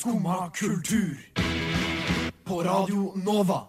[0.00, 1.16] Skumma kultur.
[2.44, 3.60] På Radio Nova.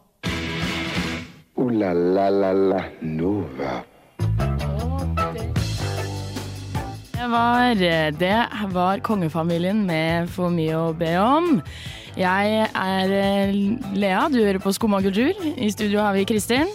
[1.56, 3.72] O-la-la-la-la Nova.
[7.12, 7.76] Det var,
[8.20, 11.60] det var kongefamilien med For mye å be om.
[12.16, 13.60] Jeg er eh,
[13.92, 15.36] Lea, du hører på Skumma kultur.
[15.36, 16.72] I studio har vi Kristin.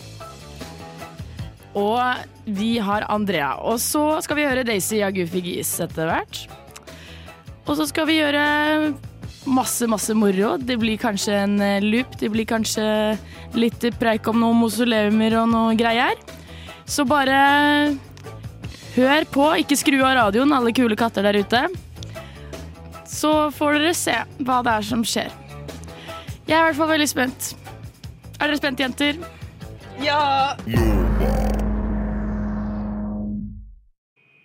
[1.72, 2.04] Og
[2.44, 3.54] vi har Andrea.
[3.64, 6.44] Og så skal vi høre Daisy av Gis etter hvert.
[7.64, 8.48] Og så skal vi gjøre
[9.46, 10.56] masse, masse moro.
[10.58, 12.18] Det blir kanskje en eh, loop.
[12.20, 12.84] Det blir kanskje
[13.56, 16.18] litt preik om noen mausoleumer og noe greier.
[16.86, 17.96] Så bare
[18.96, 21.66] hør på, ikke skru av radioen, alle kule katter der ute.
[23.06, 25.30] Så får dere se hva det er som skjer.
[26.46, 27.52] Jeg er i hvert fall veldig spent.
[28.38, 29.18] Er dere spent, jenter?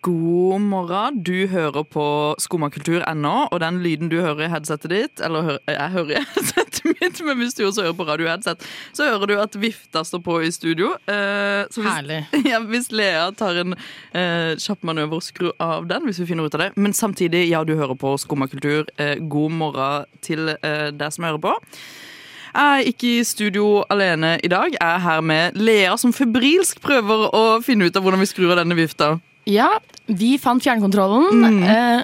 [0.01, 1.19] God morgen.
[1.21, 2.03] Du hører på
[2.41, 6.81] Skummakultur ennå, og den lyden du hører i headsetet ditt Eller jeg hører i headsetet
[6.89, 8.65] mitt, men hvis du også hører på radioheadset,
[8.97, 10.95] så hører du at vifta står på i studio.
[11.05, 12.19] Eh, så hvis, Herlig.
[12.49, 16.49] Ja, hvis Lea tar en eh, kjapp manøver og skrur av den, hvis vi finner
[16.49, 16.71] ut av det.
[16.81, 18.89] Men samtidig, ja, du hører på Skummakultur.
[18.97, 21.57] Eh, god morgen til eh, deg som hører på.
[22.51, 24.73] Jeg er ikke i studio alene i dag.
[24.73, 28.55] Jeg er her med Lea, som febrilsk prøver å finne ut av hvordan vi skrur
[28.55, 29.19] av denne vifta.
[29.49, 29.69] Ja,
[30.05, 32.03] vi fant fjernkontrollen, eh,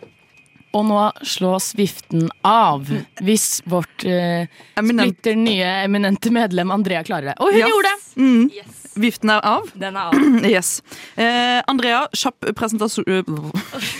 [0.77, 2.89] og nå slås viften av.
[3.23, 5.15] Hvis vårt eh, Eminent.
[5.15, 7.37] splitter nye eminente medlem Andrea klarer det.
[7.39, 7.71] Og hun yes.
[7.71, 7.97] gjorde det!
[8.21, 8.75] Mm.
[8.97, 9.69] Viften er av.
[9.77, 10.27] Den er av.
[10.57, 10.81] Yes.
[11.15, 13.51] Eh, Andrea, kjapp presentasjon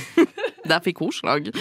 [0.69, 1.51] Der fikk hun slag.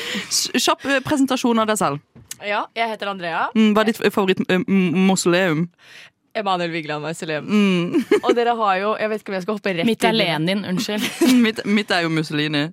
[0.56, 2.02] Kjapp eh, presentasjon av deg selv.
[2.44, 3.46] Ja, jeg heter Andrea.
[3.56, 5.66] Mm, Hva er ditt favoritt-mausoleum?
[6.36, 7.46] Emanuel Vigeland Mausoleum.
[7.48, 8.02] Mm.
[8.22, 10.18] Og dere har jo Jeg vet ikke om jeg skal hoppe rett Mitt er inn.
[10.20, 11.06] Lenin, unnskyld.
[11.46, 12.66] mitt, mitt er jo Mussolini.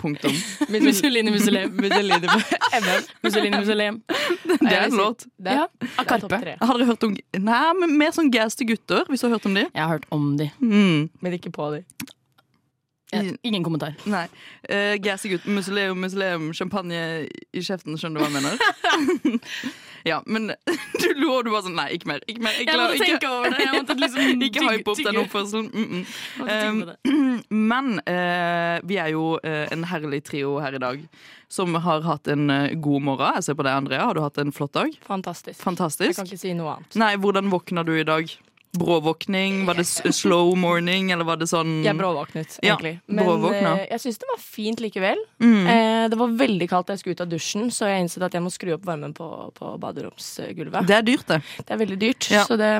[0.00, 0.32] Punktum.
[0.72, 1.74] Mitt- Mussolini Mussolem.
[1.76, 2.28] Mussolini
[2.80, 3.08] MM.
[3.26, 3.98] Mussolini Museum.
[4.48, 5.26] Det er en låt.
[5.36, 5.66] Det, Ja,
[6.00, 6.38] av Karpe.
[6.60, 9.58] Har dere hørt om Nei, men mer sånn gæste gutter, hvis du har hørt om
[9.58, 9.66] de?
[9.68, 10.48] Jeg har hørt om de.
[10.64, 11.10] Mm.
[11.20, 11.82] Men ikke på de.
[13.12, 13.92] Ja, ingen kommentar.
[14.06, 14.24] Nei.
[14.70, 19.40] Uh, gaste gutter, museum, museum, champagne i kjeften, skjønner du hva jeg mener?
[20.04, 20.52] Ja, men
[21.02, 22.22] du lo, og du var sånn Nei, ikke mer.
[22.26, 22.56] Ikke mer.
[22.58, 23.64] Jeg Jeg måtte tenke over det.
[23.64, 25.70] Jeg måtte liksom Ikke hype opp den oppførselen.
[25.72, 26.04] Mm -mm.
[26.40, 27.42] Um.
[27.50, 31.08] Men uh, vi er jo uh, en herlig trio her i dag
[31.50, 33.34] som har hatt en eh, god morgen.
[33.34, 34.04] Jeg ser på deg, Andrea.
[34.06, 34.94] Har du hatt en flott dag?
[35.58, 36.12] Fantastisk.
[36.12, 36.94] Jeg kan ikke si noe annet.
[36.94, 38.30] Nei, Hvordan våkna du i dag?
[38.78, 39.64] Bråvåkning?
[39.66, 43.00] Var det slow morning, eller var det sånn Jeg bråvåknet, Ja, egentlig.
[43.10, 43.72] Men bråvåkna.
[43.80, 45.18] eh, jeg syns det var fint likevel.
[45.42, 45.66] Mm.
[45.66, 48.36] Eh, det var veldig kaldt da jeg skulle ut av dusjen, så jeg innså at
[48.38, 49.26] jeg må skru opp varmen på,
[49.58, 50.86] på baderomsgulvet.
[50.86, 51.40] Det er dyrt, det.
[51.66, 52.44] Det er veldig dyrt, Ja.
[52.46, 52.70] så det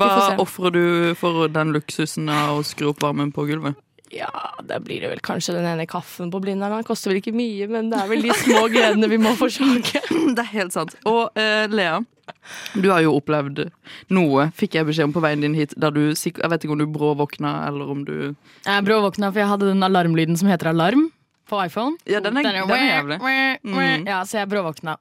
[0.00, 0.84] Hva ofrer du
[1.20, 3.76] for den luksusen av å skru opp varmen på gulvet?
[4.14, 4.30] Ja,
[4.62, 6.70] da blir det vel kanskje den ene kaffen på Blindern.
[6.76, 10.02] Den koster vel ikke mye, men det er vel de små gledene vi må forsake.
[10.36, 10.94] Det er helt sant.
[11.08, 11.96] Og eh, Lea,
[12.82, 13.66] du har jo opplevd
[14.14, 15.74] noe, fikk jeg beskjed om på veien din hit.
[15.76, 18.16] Du, jeg vet ikke om du bråvåkna, eller om du
[18.64, 21.08] Jeg bråvåkna for jeg hadde den alarmlyden som heter alarm
[21.50, 21.98] på iPhone.
[22.08, 23.18] Ja, den er, den er jævlig.
[23.62, 24.06] Mm.
[24.08, 24.96] Ja, så jeg bråvåkna.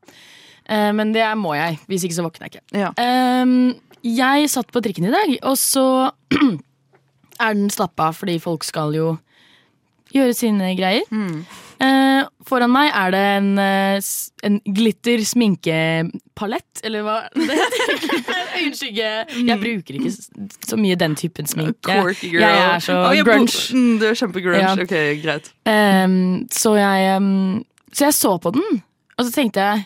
[0.64, 1.80] Uh, men det må jeg.
[1.92, 2.80] Hvis ikke så våkner jeg ikke.
[2.80, 2.92] Ja.
[3.00, 3.74] Ehm,
[4.04, 6.12] jeg satt på trikken i dag, og så
[7.44, 9.14] er den stappa fordi folk skal jo
[10.14, 11.06] gjøre sine greier.
[11.84, 14.12] Eh, foran meg er det en, eh,
[14.48, 18.06] en glitter sminkepalett, eller hva det heter.
[18.54, 19.10] Øyenskygge.
[19.50, 20.14] Jeg bruker ikke
[20.70, 21.90] så mye den typen sminke.
[21.90, 22.14] Girl.
[22.24, 23.58] Jeg er så oh, jeg grunge.
[23.74, 24.62] Mm, du er kjempegrunge.
[24.62, 24.74] Ja.
[24.86, 25.52] Ok, greit.
[25.68, 26.18] Eh,
[26.54, 27.64] så jeg ehm,
[27.94, 28.82] Så jeg så på den,
[29.18, 29.84] og så tenkte jeg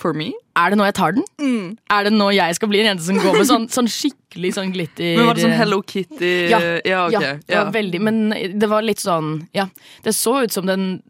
[0.00, 0.32] For me?
[0.58, 1.24] Er det nå jeg tar den?
[1.40, 1.68] Mm.
[1.96, 4.72] Er det nå jeg skal bli en jente som går med sånn, sånn skikkelig sånn
[4.74, 6.32] glitter Men var det sånn Hello Kitty?
[6.52, 7.14] Ja, ja ok.
[7.16, 8.18] Ja, det var veldig, men
[8.60, 9.68] det var litt sånn Ja,
[10.04, 11.00] det så ut som den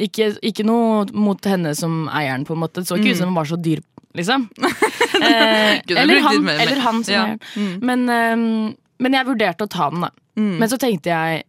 [0.00, 2.80] Ikke, ikke noe mot henne som eieren, på en måte.
[2.80, 3.82] Det så ikke ut som den var så dyr,
[4.16, 4.48] liksom.
[5.20, 7.24] Eh, eller, han, eller han som Ja.
[7.26, 7.40] eieren.
[7.52, 7.72] Mm.
[7.84, 10.08] Men, um, men jeg vurderte å ta den, da.
[10.40, 10.54] Mm.
[10.62, 11.42] Men så tenkte jeg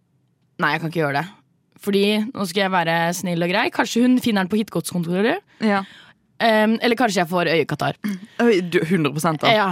[0.59, 1.29] nei, jeg kan ikke gjøre det.
[1.81, 3.63] Fordi nå skal jeg være snill og grei.
[3.73, 5.40] Kanskje hun finner den på hitgodskontoret.
[5.64, 5.85] ja.
[6.41, 7.97] Um, eller kanskje jeg får øyekatarr.
[8.46, 9.52] Oi, 100 da.
[9.53, 9.67] Ja.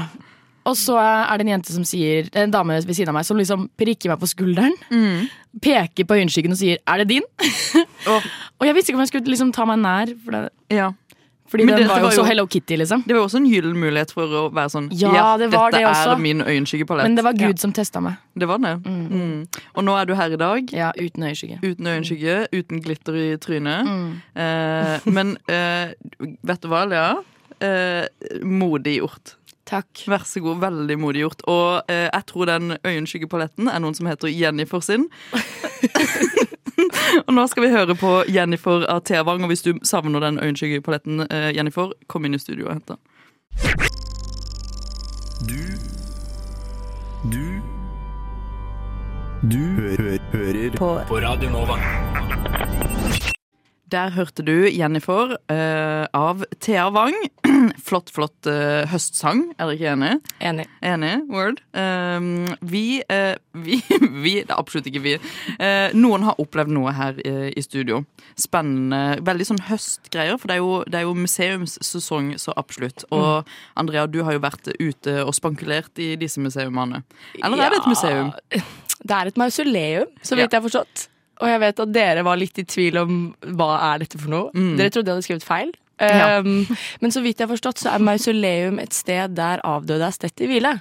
[0.67, 3.39] Og så er det en jente som sier En dame ved siden av meg som
[3.39, 4.75] liksom prikker meg på skulderen.
[4.91, 5.29] Mm.
[5.63, 7.29] Peker på øyenskyggen og sier 'er det din?'
[8.11, 8.21] oh.
[8.59, 10.91] og jeg visste ikke om jeg skulle liksom ta meg nær, for det, Ja.
[11.49, 13.03] Fordi Men den det- var det jo var så Hello Kitty, liksom.
[13.07, 15.87] Det var også en gyllen mulighet for å være sånn Ja, det var dette det
[15.89, 16.13] også.
[16.13, 17.03] er min øyenskyggepalett.
[17.03, 17.61] Men det var Gud Ja.
[17.61, 18.17] som testa meg.
[18.37, 18.83] Det var det.
[18.83, 19.47] Mm.
[19.75, 20.71] Og nå er du her i dag.
[20.71, 21.59] Ja, uten øyenskygge.
[21.63, 23.85] Uten øyenskygge, uten glitter i trynet.
[23.85, 24.21] Mm.
[24.35, 25.93] Eh, men eh,
[26.43, 27.15] vet du hva, Lea?
[27.61, 28.07] Eh,
[28.43, 29.35] modig gjort.
[29.69, 30.03] Takk.
[30.09, 30.59] Vær så god.
[30.63, 31.43] Veldig modig gjort.
[31.51, 35.05] Og eh, jeg tror den øyenskyggepaletten er noen som heter Jennifer sin.
[37.27, 41.27] og nå skal vi høre på Jennifer av Tevang, og hvis du savner den øyenskyggepaletten,
[41.29, 42.99] eh, Jennifer, kom inn i studio og hent den.
[45.49, 45.61] Du
[47.29, 47.45] Du
[49.49, 50.89] Du hø hø hører på.
[51.07, 51.77] på Radio Nova.
[53.89, 57.15] Der hørte du Jennifer uh, av Thea Wang.
[57.87, 59.47] flott, flott uh, høstsang.
[59.57, 60.11] Er dere ikke enig?
[60.45, 60.65] Enig.
[60.85, 61.13] Enig?
[61.31, 61.63] Word.
[61.73, 63.33] Uh, vi, eh,
[63.65, 65.15] vi Vi, det er absolutt ikke vi.
[65.97, 68.03] Noen har opplevd noe her i studio.
[68.39, 69.19] Spennende.
[69.25, 73.05] Veldig sånn høstgreier, for det er jo, det er jo museumssesong så absolutt.
[73.15, 73.47] Og
[73.79, 77.03] Andrea, du har jo vært ute og spankulert i disse museumene.
[77.39, 78.33] Eller er det et museum?
[78.99, 81.07] Det er et mausoleum, så vidt jeg har forstått.
[81.39, 83.13] Og jeg vet at dere var litt i tvil om
[83.55, 84.49] hva er dette for noe.
[84.79, 85.71] Dere trodde jeg hadde skrevet feil.
[85.99, 86.39] Ja.
[86.39, 86.63] Um,
[87.03, 90.43] men så vidt jeg har forstått, så er mausoleum et sted der avdøde er stedt
[90.43, 90.77] i hvile.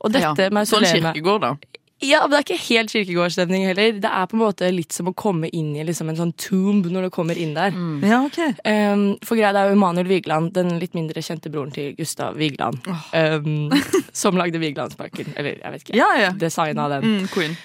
[0.00, 0.64] Og dette Ja.
[0.68, 1.54] Sånn kirkegård, da.
[2.00, 3.92] Ja, men Det er ikke helt kirkegårdsstemning heller.
[4.00, 6.86] Det er på en måte litt som å komme inn i liksom en sånn tomb
[6.88, 7.74] når du kommer inn der.
[8.08, 8.38] Ja, ok.
[8.64, 12.38] Um, for greia det er jo Emanuel Vigeland, den litt mindre kjente broren til Gustav
[12.40, 12.80] Vigeland,
[13.12, 13.68] um,
[14.16, 15.34] som lagde Vigelandsparken.
[15.36, 15.98] Eller jeg vet ikke.
[16.00, 16.30] Ja, ja.
[16.32, 17.04] Designa den.
[17.04, 17.56] Mm, queen.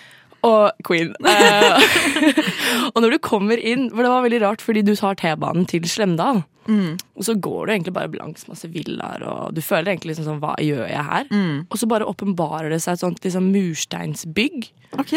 [0.46, 1.14] Og Queen.
[1.26, 5.66] Eh, og når du kommer inn For det var veldig rart, fordi du tar T-banen
[5.70, 6.44] til Slemdal.
[7.18, 10.40] Og så går du egentlig bare langs masse villaer, og du føler egentlig liksom sånn
[10.42, 11.28] Hva gjør jeg her?
[11.70, 14.72] Og så bare åpenbarer det seg et sånt liksom mursteinsbygg.
[15.02, 15.14] Ok.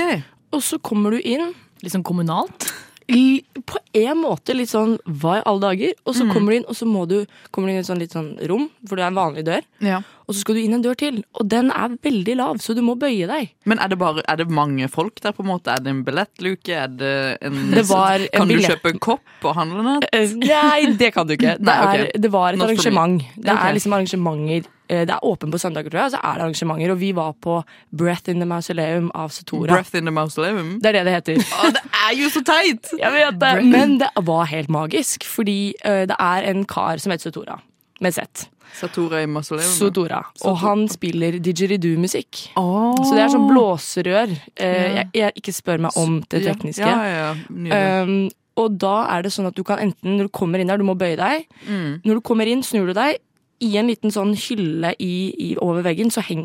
[0.57, 1.55] Og så kommer du inn.
[1.85, 2.69] Litt sånn kommunalt.
[3.09, 5.95] På en måte litt sånn hva i alle dager?
[6.05, 8.03] Og så kommer du inn, og så må du, kommer du inn i et sånn
[8.03, 9.65] litt sånn rom, for det er en vanlig dør.
[9.85, 10.03] Ja.
[10.29, 12.83] Og så skal du inn en dør til, og den er veldig lav, så du
[12.85, 13.53] må bøye deg.
[13.69, 15.73] Men er det, bare, er det mange folk der, på en måte?
[15.73, 16.75] Er det en billettluke?
[16.77, 17.13] Er det
[17.49, 20.05] en Det var en Kan du kjøpe en kopp og handle den?
[20.13, 21.55] Eh, Nei, det kan du ikke.
[21.57, 22.03] Det, Nei, okay.
[22.11, 23.25] er, det var et Not arrangement.
[23.39, 26.37] Det er liksom arrangementer eh, Det er åpent på søndager, tror jeg, og så er
[26.37, 26.93] det arrangementer.
[26.93, 27.57] Og vi var på
[28.03, 29.79] Breath in the Mausoleum av Satora.
[29.79, 30.77] Breath in the Mausoleum?
[30.85, 31.41] Det er det det heter.
[31.41, 32.93] Å, det er jo så teit!
[33.01, 33.57] Jeg vet det.
[33.65, 37.63] Men det var helt magisk, fordi eh, det er en kar som heter Satora.
[38.05, 38.45] Med Z.
[38.77, 39.69] Satora i mausoleum.
[39.69, 39.77] da.
[39.77, 40.19] Sotora.
[40.49, 42.51] Og han spiller didgeridoo-musikk.
[42.61, 42.97] Oh.
[43.03, 44.35] Så det er sånn blåserør.
[44.57, 46.85] Eh, jeg, jeg, ikke spør meg om det tekniske.
[46.85, 47.33] Ja, ja,
[47.73, 48.03] ja.
[48.03, 48.29] Um,
[48.59, 50.87] og da er det sånn at du kan enten, når du kommer inn der, du
[50.87, 51.47] må bøye deg.
[51.69, 52.01] Mm.
[52.03, 53.21] Når du kommer inn, snur du deg.
[53.61, 56.45] I en liten sånn hylle i, i, over veggen så heng,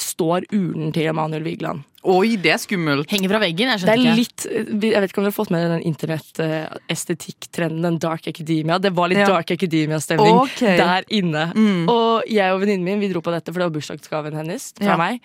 [0.00, 1.82] står urnen til Emanuel Vigeland.
[2.04, 3.08] Oi, det er skummelt.
[3.12, 3.68] Henger fra veggen.
[3.72, 4.16] Jeg Det er ikke.
[4.16, 8.78] litt Jeg vet ikke om dere har fått med dere den internett-estetikk-trenden, den dark academia.
[8.78, 9.26] Det var litt Ja.
[9.26, 10.76] dark academia-stemning okay.
[10.76, 11.52] der inne.
[11.54, 11.88] Mm.
[11.88, 14.84] Og jeg og venninnen min vi dro på dette, for det var bursdagsgaven hennes fra
[14.84, 14.96] Ja.
[14.96, 15.20] meg.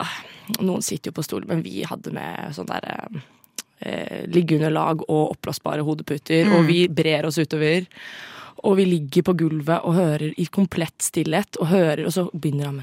[0.00, 0.16] Ah,
[0.60, 3.10] Noen sitter jo på stol, men vi hadde med sånn derre
[3.80, 6.52] eh, liggeunderlag og oppblåsbare hodeputer, Mm.
[6.56, 7.86] og vi brer oss utover.
[8.66, 12.70] Og vi ligger på gulvet og hører i komplett stillhet, og hører, og så begynner
[12.70, 12.80] han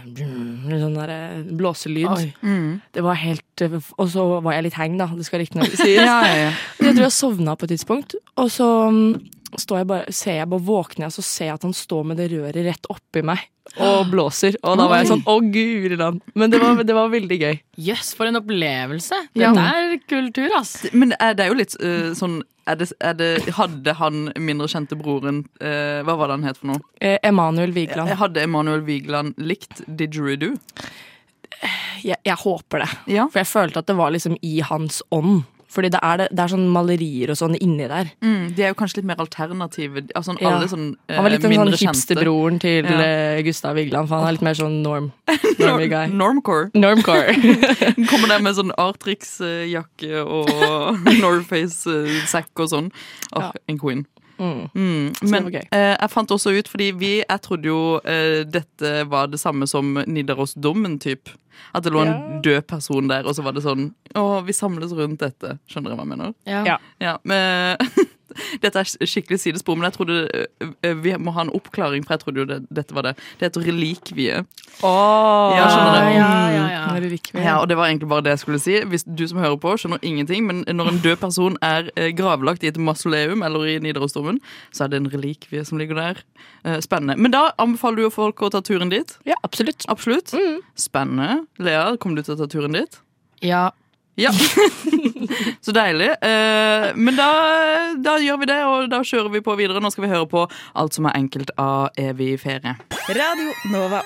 [0.66, 2.30] med sånn der eh, blåselyd.
[2.42, 2.70] Mm.
[2.96, 5.10] Det var helt eh, Og så var jeg litt heng, da.
[5.16, 6.00] Det skal riktignok sies.
[6.00, 6.54] Ja, ja, ja.
[6.80, 9.12] Jeg tror jeg sovna på et tidspunkt, og så mm,
[9.60, 12.22] står jeg bare, ser jeg bare våkner jeg, så ser jeg at han står med
[12.22, 13.44] det røret rett oppi meg
[13.82, 14.56] og blåser.
[14.64, 16.22] Og da var jeg sånn å guri land.
[16.38, 17.56] Men det var, det var veldig gøy.
[17.88, 19.20] Jøss, for en opplevelse.
[19.38, 19.52] Ja.
[19.52, 20.78] Er kultur, ass.
[20.94, 24.66] Men er, det er jo litt uh, sånn er det, er det, Hadde han mindre
[24.72, 26.82] kjente broren uh, Hva var det han het for noe?
[26.98, 28.16] Eh, Emanuel Vigeland.
[28.18, 30.56] Hadde Emanuel Vigeland likt Didgeridoo?
[32.06, 32.90] Jeg, jeg håper det.
[33.16, 33.28] Ja.
[33.32, 35.46] For jeg følte at det var liksom i hans ånd.
[35.76, 38.08] Fordi det er, det, det er sånn malerier og sånn inni der.
[38.24, 40.06] Mm, de er jo kanskje litt mer alternative.
[40.16, 40.54] Altså, Ja.
[40.56, 43.00] alle sånn eh, Han var litt den sånn mindre hipsterbroren til Ja.
[43.04, 45.12] eh, Gustav Vigeland, for han er litt mer sånn norm.
[45.60, 46.08] Normie guy.
[46.08, 46.72] Normcore.
[46.74, 47.36] Normcore.
[48.10, 50.50] Kommer der med sånn Artrix-jakke og
[51.24, 52.92] Norface-sekk og sånn.
[53.36, 53.52] Åh, Ja.
[53.68, 54.06] En queen.
[54.40, 54.68] Mm.
[54.76, 55.14] Mm.
[55.32, 55.64] Men okay.
[55.72, 59.68] eh, jeg fant også ut, fordi vi, jeg trodde jo eh, dette var det samme
[59.68, 61.30] som Nidarosdomen, typ.
[61.74, 62.40] At det lå en Ja.
[62.44, 65.58] død person der, og så var det sånn Å, vi samles rundt dette.
[65.72, 66.34] Skjønner dere hva jeg mener?
[66.46, 66.78] Ja.
[67.00, 67.78] Ja, men
[68.64, 70.18] Dette er skikkelig sidespor, men jeg trodde
[70.84, 73.16] eh, vi må ha en oppklaring, for jeg trodde jo det, dette var det.
[73.40, 74.42] Det heter relikvie.
[74.84, 76.10] Åh, Ja, skjønner du?
[76.16, 76.82] Ja, ja, ja.
[77.36, 78.78] Ja, og det var egentlig bare det jeg skulle si.
[78.88, 82.64] Hvis du som hører på, skjønner ingenting, men når en død person er eh, gravlagt
[82.64, 84.40] i et mausoleum eller i Nidarosdomen,
[84.76, 86.22] så er det en relikvie som ligger der.
[86.66, 87.18] Eh, Spennende.
[87.22, 89.18] Men da anbefaler du jo folk å ta turen dit.
[89.28, 89.86] Ja, absolutt.
[89.92, 90.34] Absolutt.
[90.36, 90.62] Mm.
[90.80, 91.46] Spennende.
[91.60, 93.00] Lea, kommer du til å ta turen dit?
[93.46, 93.70] Ja.
[94.16, 94.32] Ja.
[95.66, 96.10] Så deilig.
[96.22, 97.30] Eh, men da,
[98.00, 99.82] da gjør vi det, og da kjører vi på videre.
[99.84, 102.78] Nå skal vi høre på Alt som er enkelt av Evig ferie.
[103.12, 104.04] Radio Nova.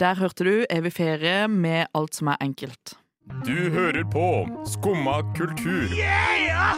[0.00, 2.96] Der hørte du Evig ferie med Alt som er enkelt.
[3.44, 5.92] Du hører på Skumma kultur.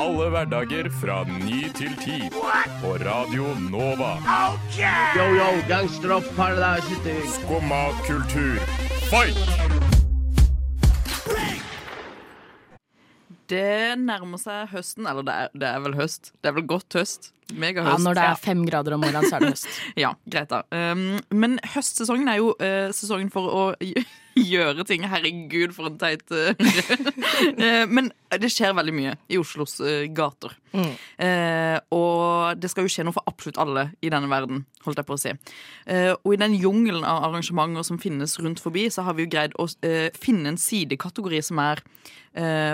[0.02, 2.19] Alle hverdager fra ny til ti.
[2.83, 4.17] På Radio Nova.
[5.17, 7.14] Yo, yo, gangsteropp, paradise.
[7.38, 8.59] Skumma kultur,
[9.12, 9.37] fight!
[13.52, 15.09] Det nærmer seg høsten.
[15.11, 16.33] Eller det er, det er vel høst.
[16.40, 17.33] Det er vel godt høst.
[17.52, 19.68] Ja, når det er fem grader om morgenen, så er det høst.
[20.02, 20.62] Ja, greit da.
[20.73, 23.64] Um, men høstsesongen er jo uh, sesongen for å
[24.52, 25.04] gjøre ting.
[25.09, 29.76] Herregud, for en teit uh, uh, Men det skjer veldig mye i Oslos
[30.16, 30.54] gater.
[30.73, 35.09] Uh, og det skal jo skje noe for absolutt alle i denne verden, holdt jeg
[35.09, 35.35] på å si.
[36.25, 39.54] Og i den jungelen av arrangementer som finnes rundt forbi, så har vi jo greid
[39.61, 39.68] å
[40.16, 41.82] finne en sidekategori som er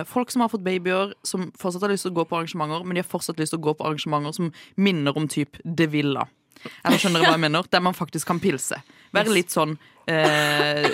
[0.06, 2.94] folk som har fått babyer, som fortsatt har lyst til å gå på arrangementer, men
[2.94, 6.26] de har fortsatt lyst til å gå på arrangementer som minner om typ De Villa.
[6.84, 7.66] Eller skjønner dere hva jeg mener?
[7.70, 8.80] Der man faktisk kan pilse.
[9.14, 9.76] Være litt sånn
[10.10, 10.88] eh,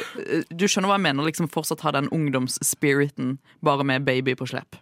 [0.53, 1.25] Du skjønner hva jeg mener?
[1.25, 4.77] Liksom Fortsatt ha den ungdomsspiriten, bare med baby på slep.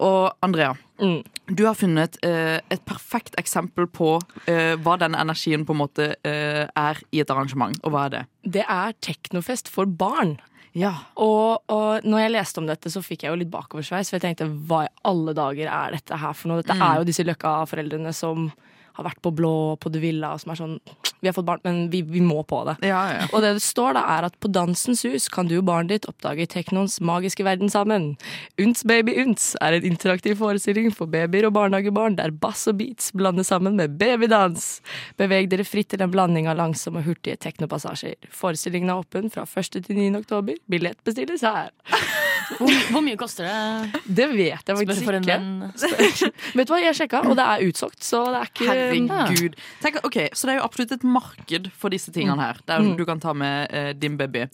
[0.00, 1.22] Og Andrea, Mm.
[1.46, 6.14] du har funnet eh, et perfekt eksempel på eh, hva den energien på en måte
[6.24, 7.76] eh, er i et arrangement.
[7.84, 8.20] Og hva er det?
[8.58, 10.38] Det er teknofest for barn.
[10.78, 10.92] Ja.
[11.18, 14.10] Og, og når jeg leste om dette, så fikk jeg jo litt bakoversveis.
[14.10, 16.62] For jeg tenkte hva i alle dager er dette her for noe?
[16.62, 18.50] Dette er jo disse Løkka-foreldrene som
[18.98, 20.76] har vært på Blå, på De Villa, som er sånn
[21.20, 22.78] Vi har fått barn, men vi, vi må på det.
[22.88, 23.28] Ja, ja.
[23.30, 26.08] Og det det står da er at på Dansens Hus kan du og barnet ditt
[26.10, 28.14] oppdage teknoens magiske verden sammen.
[28.60, 33.10] Unts baby unts er en interaktiv forestilling for babyer og barnehagebarn der bass og beats
[33.16, 34.70] blandes sammen med babydans.
[35.20, 38.16] Beveg dere fritt til en blanding av langsomme og hurtige teknopassasjer.
[38.32, 39.82] Forestillingen er åpen fra 1.
[39.84, 40.10] til 9.
[40.22, 40.60] oktober.
[40.70, 41.74] Billett bestilles her.
[42.58, 44.00] Hvor, hvor mye koster det?
[44.06, 45.36] Det vet jeg faktisk ikke.
[46.58, 49.58] Vet du hva, jeg sjekka, og det er utsolgt, så det er ikke Herregud.
[49.84, 52.96] Tenk, ok, Så det er jo absolutt et marked for disse tingene her, der Mm.
[52.96, 54.46] du kan ta med eh, din baby.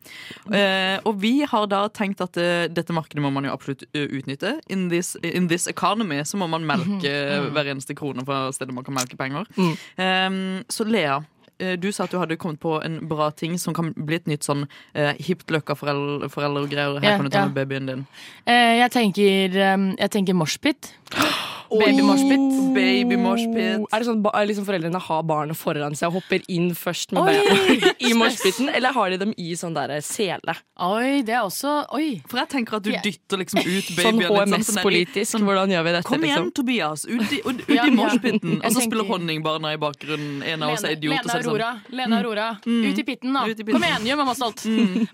[0.52, 4.06] Eh, og vi har da tenkt at eh, dette markedet må man jo absolutt eh,
[4.18, 4.56] utnytte.
[4.68, 7.12] In this, in this economy så må man melke
[7.54, 9.46] hver eneste krone fra stedet man kan melke penger.
[9.56, 9.72] Mm.
[9.96, 11.20] Eh, så Lea.
[11.58, 14.26] Eh, Du sa at du hadde kommet på en bra ting som kan bli et
[14.26, 17.00] nytt sånn eh, hipt løkka-foreldregreier.
[17.00, 17.46] Her Ja, kan du ta ja.
[17.46, 18.06] med babyen din.
[18.46, 20.92] Eh, jeg tenker, um, jeg tenker moshpit.
[21.70, 22.44] Baby moshpit.
[22.76, 23.16] Baby.
[23.16, 27.26] Er det sånn at liksom foreldrene har barnet foran seg og hopper inn først med
[27.26, 30.54] beina i moshpiten, eller har de dem i sånn der sele?
[30.86, 32.20] Oi, det er også Oi.
[32.28, 34.66] For jeg tenker at du dytter liksom ut Sånn babyen din.
[34.66, 36.08] sånn HMS-politisk, hvordan gjør vi dette?
[36.08, 36.52] Kom igjen, liksom?
[36.56, 37.06] Tobias!
[37.06, 38.58] Ut i, ut, ut Ja, i moshpiten.
[38.60, 40.42] Og så spiller honningbarna i bakgrunnen.
[40.46, 41.16] En av oss er idiot.
[41.16, 41.70] Lena sånn, Aurora.
[41.92, 42.48] Lena Aurora.
[42.64, 43.46] Ut i pitten, da.
[43.48, 43.74] I pitten.
[43.76, 44.66] Kom igjen, gjør mamma stolt.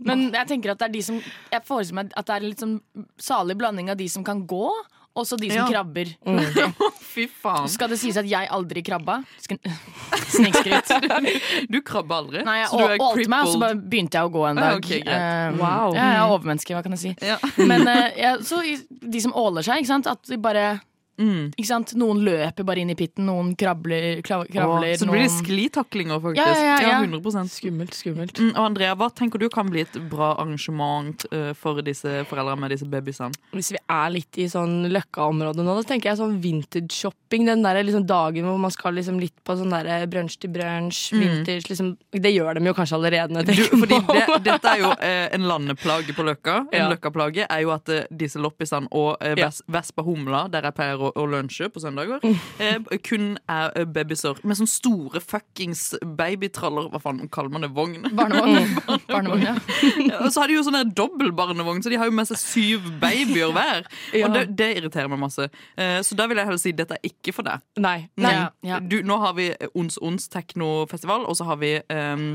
[0.02, 2.50] Men jeg tenker at det er de som Jeg forestiller meg at det er en
[2.50, 2.76] litt sånn
[3.20, 4.66] salig blanding av de som kan gå,
[5.14, 5.66] og så de som Ja.
[5.68, 6.08] krabber.
[7.12, 7.68] Fy faen.
[7.68, 9.18] Skal det sies at jeg aldri krabba?
[9.42, 9.58] Sk-
[10.36, 10.92] Snikskryt.
[11.72, 12.44] Du krabber aldri.
[12.46, 14.70] Nei, jeg så du ålte meg, og så bare begynte jeg å gå en Ah,
[14.70, 14.78] dag.
[14.84, 15.02] Okay.
[15.04, 15.92] Eh, Wow.
[15.96, 17.12] Ja, jeg er overmenneske, hva kan jeg si.
[17.26, 17.36] Ja.
[17.60, 20.08] Men uh, jeg, så de som åler seg, ikke sant?
[20.10, 20.80] At de bare
[21.22, 21.44] Mm.
[21.54, 21.94] ikke sant?
[21.98, 25.36] Noen løper bare inn i pitten, noen krabler, kravler Åh, så det blir noen...
[25.38, 26.42] sklitaklinger, faktisk.
[26.42, 27.00] Ja, ja, ja, ja.
[27.06, 28.40] 100 Skummelt, skummelt.
[28.42, 32.64] Mm, og Andrea, hva tenker du kan bli et bra arrangement uh, for disse foreldrene
[32.64, 33.30] med disse babyene?
[33.54, 37.46] Hvis vi er litt i sånn Løkka-området nå, da tenker jeg sånn vintage-shopping.
[37.48, 41.02] Den der liksom dagen hvor man skal liksom litt på sånn der brunsj til brunsj,
[41.16, 41.94] vintage liksom.
[42.12, 43.44] Det gjør de jo kanskje allerede.
[43.52, 46.58] Du, fordi det, Dette er jo eh, en landeplage på Løkka.
[46.72, 46.88] En Ja.
[46.90, 49.50] Løkka-plage er jo at uh, disse loppisene og eh, Ja.
[49.72, 52.22] Vespa Humla, der jeg pleier å, å lunsje på søndager,
[52.62, 56.90] eh, kun er eh, med sånne store fuckings babytraller.
[56.92, 57.72] Hva faen kaller man det?
[57.76, 58.08] Vogn?
[58.16, 58.76] Barnevogn.
[59.12, 59.56] Barnevogn, ja.
[60.02, 62.40] Ja, Og så har de jo sånn dobbel barnevogn, så de har jo med seg
[62.40, 63.86] syv babyer hver.
[64.12, 64.28] Ja.
[64.28, 65.48] Og det, det irriterer meg masse.
[65.76, 67.64] Eh, så da vil jeg heller si dette er ikke for deg.
[67.82, 67.98] Nei.
[68.20, 68.34] Nei.
[68.66, 68.80] Ja.
[68.80, 72.32] Du, nå har vi Ons Ons teknofestival, og så har vi um,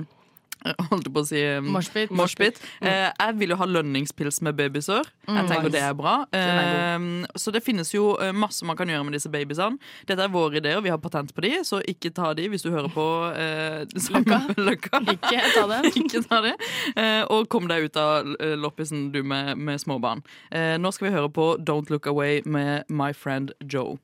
[0.90, 2.12] Holdt på å si Moshpit.
[2.16, 2.60] Moshpit.
[2.82, 2.88] Mm.
[2.90, 5.08] Eh, jeg vil jo ha lønningspils med babysør.
[5.28, 6.20] Jeg tenker det er bra.
[6.36, 7.08] Eh,
[7.40, 9.80] så det finnes jo eh, masse man kan gjøre med disse babysene.
[10.10, 12.72] Dette er våre ideer, vi har patent på de, så ikke ta de hvis du
[12.74, 15.02] hører på eh, sammen Løkka.
[15.14, 15.82] Ikke ta det.
[16.02, 16.56] Ikke ta det.
[16.96, 20.24] Eh, og kom deg ut av eh, loppisen, du med, med småbarn.
[20.52, 23.98] Eh, nå skal vi høre på Don't Look Away med My Friend Joe.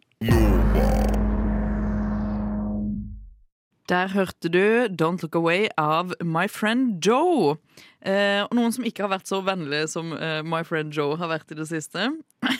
[3.91, 7.57] Der hørte du Don't Look Away av My Friend Joe.
[7.99, 11.31] Eh, og noen som ikke har vært så vennlige som eh, My Friend Joe har
[11.33, 12.07] vært i det siste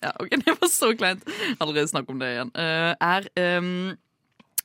[0.00, 1.26] Ja, ok, det var så kleint.
[1.60, 2.50] Allerede snakk om det igjen.
[2.56, 3.26] Eh, er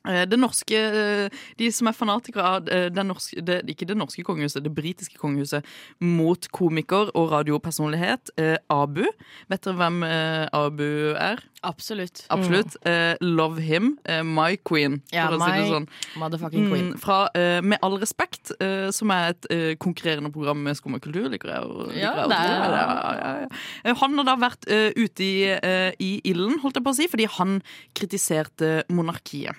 [0.05, 4.63] Det norske, eh, De som er fanatikere av det norske, det, ikke det norske kongehuset,
[4.63, 5.63] det britiske kongehuset,
[6.01, 9.03] mot komiker og radiopersonlighet, eh, Abu.
[9.49, 11.41] Vet dere hvem eh, Abu er?
[11.65, 12.25] Absolutt.
[12.29, 12.75] Absolutt.
[12.85, 13.97] Eh, love him.
[14.05, 15.87] Eh, my queen, for Ja, å si det my- sånn.
[16.21, 16.91] Motherfucking queen.
[16.93, 20.93] Mm, fra eh, Med all respekt, eh, som er et eh, konkurrerende program med skum
[20.95, 21.27] og kultur.
[21.29, 23.47] Liker jeg å Ja, ja, ja.
[23.83, 26.95] Eh, Han har da vært eh, ute i, eh, i ilden, holdt jeg på å
[26.95, 27.61] si, fordi han
[27.95, 29.55] kritiserte monarkiet.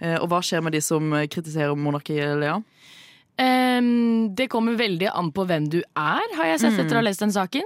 [0.00, 2.58] Eh, og hva skjer med de som kritiserer monarkiet, Lea?
[3.40, 7.06] Um, det kommer veldig an på hvem du er, har jeg sett etter å ha
[7.06, 7.64] lest den saken.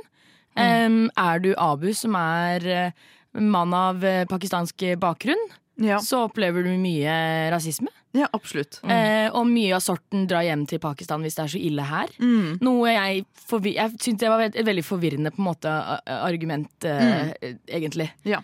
[0.54, 3.08] Um, er du Abu, som er eh,
[3.42, 5.40] mann av eh, pakistansk bakgrunn,
[5.82, 7.90] Ja, så opplever du mye rasisme.
[8.14, 8.78] ja absolutt.
[8.86, 12.12] Eh, og mye av sorten drar hjem til Pakistan hvis det er så ille her.
[12.62, 15.74] Noe jeg, jeg syntes det var et veldig forvirrende måte
[16.06, 17.34] argument, eh,
[17.66, 18.12] egentlig.
[18.22, 18.38] Ja.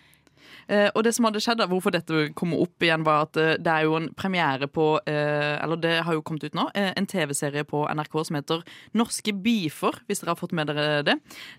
[0.71, 3.71] Eh, og det som hadde skjedd, hvorfor dette kom opp igjen, var at eh, det
[3.73, 6.69] er jo en premiere på eh, Eller det har jo kommet ut nå.
[6.77, 8.63] Eh, en TV-serie på NRK som heter
[8.97, 11.17] Norske beefer, hvis dere har fått med dere det.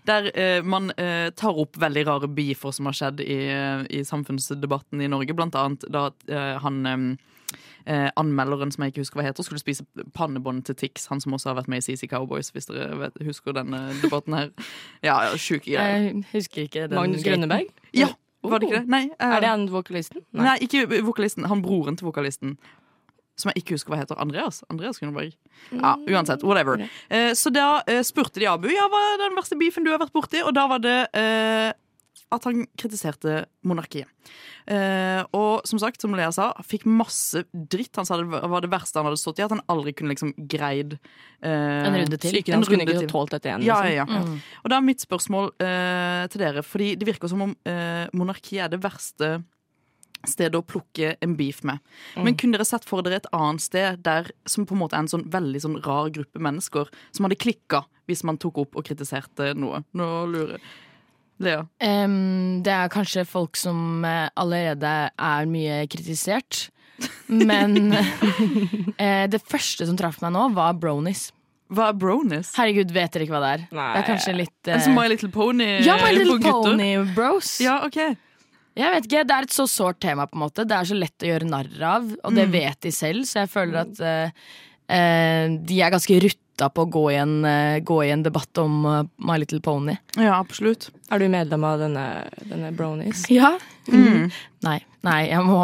[0.09, 3.37] Der eh, man eh, tar opp veldig rare beefer som har skjedd i,
[3.93, 5.37] i samfunnsdebatten i Norge.
[5.37, 6.81] Blant annet da eh, han
[7.85, 9.85] eh, anmelderen som jeg ikke husker hva heter, skulle spise
[10.17, 11.07] pannebånd til Tix.
[11.11, 14.37] Han som også har vært med i CC Cowboys, hvis dere vet, husker denne debatten
[14.37, 14.51] her.
[15.05, 16.09] Ja, ja sjuke greier.
[16.09, 17.25] Jeg husker ikke den Magnus.
[17.25, 17.73] Grønneberg?
[17.93, 18.13] Ja,
[18.51, 18.89] var det ikke det?
[18.91, 19.03] Nei.
[19.15, 20.23] uh, Er det han vokalisten?
[20.35, 20.57] Nei.
[20.65, 21.45] ikke vokalisten.
[21.51, 22.57] Han broren til vokalisten.
[23.39, 24.19] Som jeg ikke husker hva heter.
[24.21, 24.61] Andreas?
[24.69, 25.33] Andreas Grønneberg.
[25.71, 26.43] Ja, uansett.
[26.45, 26.83] Whatever.
[27.09, 30.01] Uh, så da uh, spurte de Abu ja, hva er den verste beefen du har
[30.03, 30.97] vært borti, og da var det
[32.33, 34.09] at han kritiserte monarkiet.
[34.65, 37.93] Eh, og som sagt, som Lea sa, han fikk masse dritt.
[37.99, 40.33] Han sa det var det verste han hadde stått i, at han aldri kunne liksom
[40.49, 42.37] greid eh, En runde til.
[42.39, 43.65] Syken hans kunne ikke tålt dette igjen.
[43.67, 44.37] Ja, ja, ja, Mm.
[44.63, 48.65] Og da er mitt spørsmål eh, til dere, fordi det virker som om eh, monarkiet
[48.65, 49.33] er det verste
[50.27, 51.81] stedet å plukke en beef med.
[52.15, 55.03] Men kunne dere sett for dere et annet sted der som på en måte er
[55.03, 58.87] en sånn veldig sånn rar gruppe mennesker som hadde klikka hvis man tok opp og
[58.87, 59.83] kritiserte noe?
[59.97, 60.65] Nå lurer jeg.
[61.41, 61.63] Lea?
[61.81, 66.67] Um, det er kanskje folk som eh, allerede er mye kritisert.
[67.27, 71.31] Men uh, det første som traff meg nå, var bronies.
[71.73, 72.51] Hva er bronies?
[72.57, 73.63] Herregud, vet dere ikke hva det er?
[73.73, 73.87] Nei.
[73.95, 76.37] Det er kanskje litt eh, som My Little Pony Ja, My Little?
[76.43, 77.55] Pony bros.
[77.63, 77.97] Ja, ok.
[78.77, 80.63] Jeg vet ikke, Det er et så sårt tema, på en måte.
[80.69, 82.37] Det er så lett å gjøre narr av, og Mm.
[82.39, 84.45] det vet de selv, så jeg føler at uh,
[84.89, 86.15] uh, de er ganske
[86.53, 89.59] rutta på å gå i en, eh, gå i en debatt om eh, My Little
[89.59, 89.97] Pony.
[90.15, 90.91] Ja, absolutt.
[91.11, 93.25] Er du medlem av denne, denne bronies?
[93.33, 93.57] Ja.
[93.91, 94.31] Mm.
[94.63, 95.59] Nei, nei, jeg må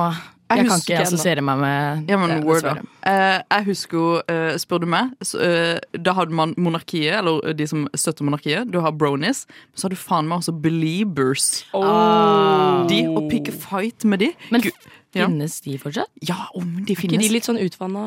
[0.50, 2.73] Jeg Jeg, kan ikke assosiere meg med Ja, men det, word da.
[2.73, 2.88] dessverre.
[3.06, 7.54] Eh, jeg husker jo, uh, spør du meg, så, uh, da hadde man monarkiet, eller
[7.54, 8.71] de som støtter monarkiet.
[8.73, 11.63] Du har bronies, men så har du faen meg også beliebers.
[11.71, 12.82] Oh.
[12.89, 14.32] De, å pick a fight med de.
[14.49, 15.26] Men Gud, ja.
[15.28, 16.12] finnes de fortsatt?
[16.26, 17.15] ja, om de finnes.
[17.15, 18.04] Er Ikke de litt sånn utvanna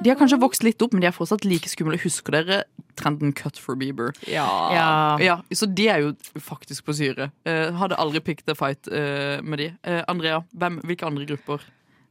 [0.00, 1.98] De har kanskje vokst litt opp, men de er fortsatt like skumle.
[2.00, 2.62] Husker dere
[3.00, 4.14] trenden cut for Bieber?
[4.28, 4.46] Ja.
[4.74, 4.88] Ja.
[5.20, 7.30] Ja, Så de er jo faktisk på syre.
[7.48, 9.70] Uh, hadde aldri picked a fight uh, med de.
[9.86, 11.64] Uh, Andrea, hvem, hvilke andre grupper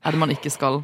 [0.04, 0.84] er det man ikke skal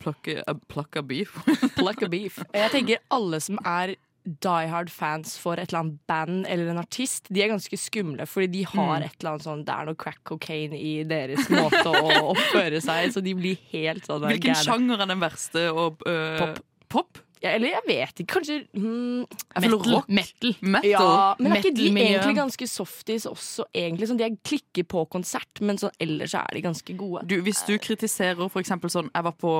[0.00, 1.34] plukke, plukke beef?
[1.76, 2.38] plukke beef.
[2.54, 6.78] Jeg tenker alle som er Die Hard fans for et eller annet band eller en
[6.82, 9.96] artist, de er ganske skumle, fordi de har et eller annet sånn Det er noe
[9.96, 14.66] crack cocaine i deres måte å oppføre seg, så de blir helt sånn Hvilken gære.
[14.68, 15.64] sjanger er den verste?
[15.72, 16.60] Og, øh, Pop.
[16.92, 17.22] Pop?
[17.40, 19.94] Ja, eller jeg vet ikke, kanskje mm, Jeg Metal.
[19.94, 20.08] rock.
[20.12, 20.50] Metal.
[20.60, 20.90] Metal?
[20.90, 22.08] Ja, men er ikke de Metal-miljø.
[22.10, 24.10] egentlig ganske softies også, egentlig?
[24.10, 27.24] Sånn, de er klikker på konsert, men sånn, ellers er de ganske gode.
[27.30, 29.54] Du, hvis du kritiserer for eksempel sånn Jeg var på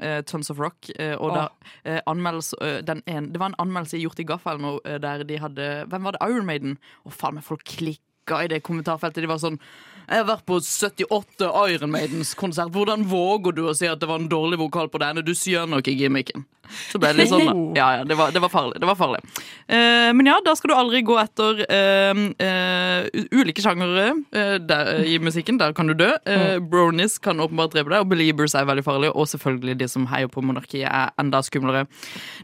[0.00, 1.44] eh, Tons of Rock, uh, og da
[1.84, 4.96] eh, uh, eh, den en, Det var en anmeldelse gjort i Gaffa eller noe, eh,
[5.02, 6.24] der de hadde Hvem var det?
[6.24, 6.78] Iron Maiden?
[7.04, 9.24] Og faen meg, folk klikker i det kommentarfeltet.
[9.24, 9.60] De var sånn
[10.08, 12.70] jeg har vært på 78 Iron Maidens-konsert.
[12.72, 15.20] Hvordan våger du å si at det var en dårlig vokal på denne?
[15.20, 16.46] Du sier nok i gimmicken.
[16.90, 17.54] Så ble det litt sånn, da.
[17.78, 18.78] Ja, ja, det var, det var farlig.
[18.80, 19.20] Det var farlig.
[19.68, 25.18] Eh, men ja, da skal du aldri gå etter eh, eh, ulike sjangere eh, i
[25.22, 25.60] musikken.
[25.60, 26.10] Der kan du dø.
[26.28, 29.12] Eh, Bronies kan åpenbart drepe deg, og Beliebers er veldig farlig.
[29.14, 31.86] Og selvfølgelig de som heier på monarkiet, er enda skumlere.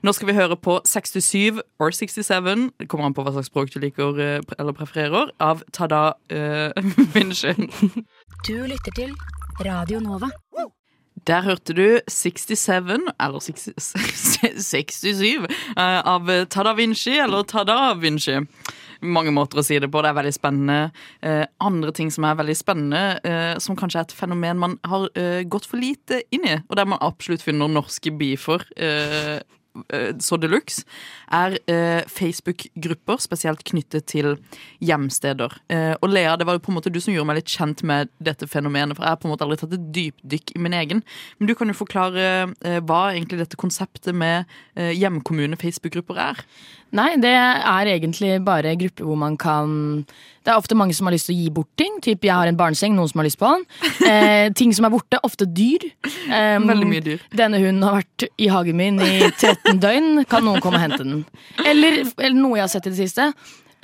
[0.04, 3.72] Nå skal vi høre på 67 or 67, det kommer an på hva slags språk
[3.74, 6.70] du liker eh, eller prefererer, av Tada uh,
[7.14, 7.70] Minchin.
[8.46, 9.14] Du lytter til
[9.64, 10.30] Radio Nova.
[11.26, 13.72] Der hørte du 67, eller 60,
[14.60, 18.42] 67, eh, av Tada Vinci, eller Tada Vinci.
[19.04, 20.02] Mange måter å si det på.
[20.04, 20.78] Det er veldig spennende.
[21.24, 25.08] Eh, andre ting som er veldig spennende, eh, som kanskje er et fenomen man har
[25.48, 29.40] gått for lite inn i, og der man absolutt finner norske eh,
[30.22, 30.84] så de luxe,
[31.34, 34.36] er eh, Facebook-grupper spesielt knyttet til
[34.84, 35.56] hjemsteder.
[35.72, 37.82] Eh, og Lea, det var jo på en måte du som gjorde meg litt kjent
[37.86, 40.76] med dette fenomenet, for jeg har på en måte aldri tatt et dypdykk i min
[40.78, 41.02] egen.
[41.38, 42.28] Men du kan jo forklare
[42.62, 46.44] eh, hva egentlig dette konseptet med eh, hjemkommune-Facebook-grupper er.
[46.94, 50.04] Nei, det er egentlig bare grupper hvor man kan
[50.44, 51.96] Det er ofte mange som har lyst til å gi bort ting.
[52.04, 53.66] Typ jeg har en barneseng, noen som har lyst på den.
[54.14, 55.86] Eh, ting som er borte, ofte dyr.
[56.28, 57.22] Um, Veldig mye dyr.
[57.32, 60.24] Denne hunden har vært i hagen min i 13 døgn.
[60.28, 61.22] Kan noen komme og hente den?
[61.64, 63.30] Eller, eller noe jeg har sett i det siste.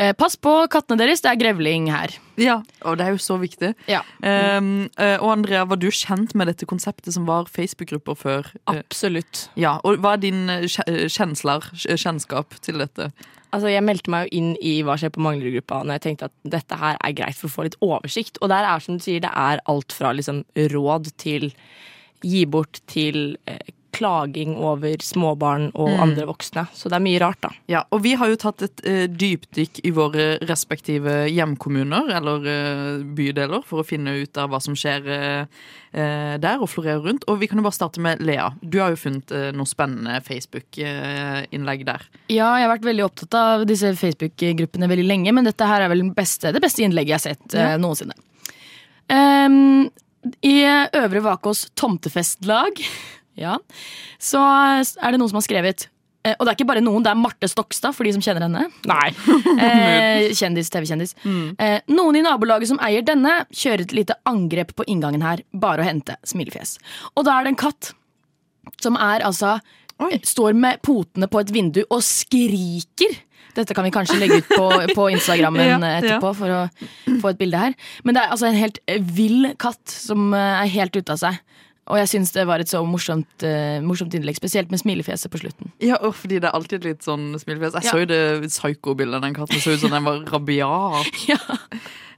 [0.01, 2.15] Eh, pass på kattene deres, det er grevling her.
[2.41, 3.75] Ja, og det er jo så viktig.
[3.91, 4.01] Ja.
[4.25, 8.49] Um, eh, og Andrea, var du kjent med dette konseptet som var Facebook-grupper før?
[8.63, 9.51] Eh, Absolutt.
[9.61, 10.65] ja, og Hva er din eh,
[11.13, 13.11] kjensler, kjennskap til dette?
[13.53, 16.37] Altså, Jeg meldte meg jo inn i Hva skjer på Manglerud-gruppa når jeg tenkte at
[16.57, 18.41] dette her er greit for å få litt oversikt.
[18.41, 21.51] Og der er som du sier, det er alt fra liksom råd til
[22.25, 23.61] gi bort til eh,
[24.01, 26.67] klaging over småbarn og andre voksne.
[26.77, 27.53] Så det er mye rart, da.
[27.71, 33.05] Ja, og Vi har jo tatt et uh, dypdykk i våre respektive hjemkommuner eller uh,
[33.05, 37.25] bydeler for å finne ut av hva som skjer eh, der og florerer rundt.
[37.31, 38.49] Og vi kan jo bare starte med Lea.
[38.63, 42.05] Du har jo funnet noe spennende Facebook-innlegg der.
[42.31, 45.93] Ja, jeg har vært veldig opptatt av disse Facebook-gruppene veldig lenge, men dette her er
[45.93, 47.73] vel beste, det beste innlegget jeg har sett ja.
[47.81, 48.17] noensinne.
[49.11, 49.91] Um,
[50.47, 50.57] I
[50.95, 52.79] Øvre Vakås tomtefestlag
[53.39, 53.57] ja,
[54.21, 55.87] så er det noen som har skrevet
[56.27, 58.47] eh, Og det er ikke bare noen, det er Marte Stokstad, for de som kjenner
[58.49, 58.67] henne.
[58.91, 59.09] Nei.
[59.61, 61.15] Eh, kjendis, TV-kjendis.
[61.61, 65.43] Eh, noen i nabolaget som eier denne, kjører et lite angrep på inngangen her.
[65.53, 66.17] Bare å hente.
[66.27, 66.79] Smilefjes.
[67.15, 67.93] Og da er det en katt
[68.81, 69.59] som er altså
[70.01, 70.15] Oi.
[70.25, 73.19] Står med potene på et vindu og skriker.
[73.53, 77.33] Dette kan vi kanskje legge ut på, på Instagrammen Ja, etterpå etterpå for å få
[77.35, 77.77] et bilde her.
[78.07, 78.81] Men det er altså en helt
[79.19, 81.37] vill katt som er helt ute av seg.
[81.89, 85.41] Og jeg syns det var et så morsomt, uh, morsomt innlegg, spesielt med smilefjeset på
[85.41, 85.73] slutten.
[85.83, 87.75] Ja, og fordi det er alltid litt sånn smilefjes.
[87.81, 87.91] Jeg Ja.
[87.91, 89.59] så jo det psycho-bildet av den katten.
[89.59, 91.07] Så ut som den var rabiat.
[91.29, 91.39] Ja.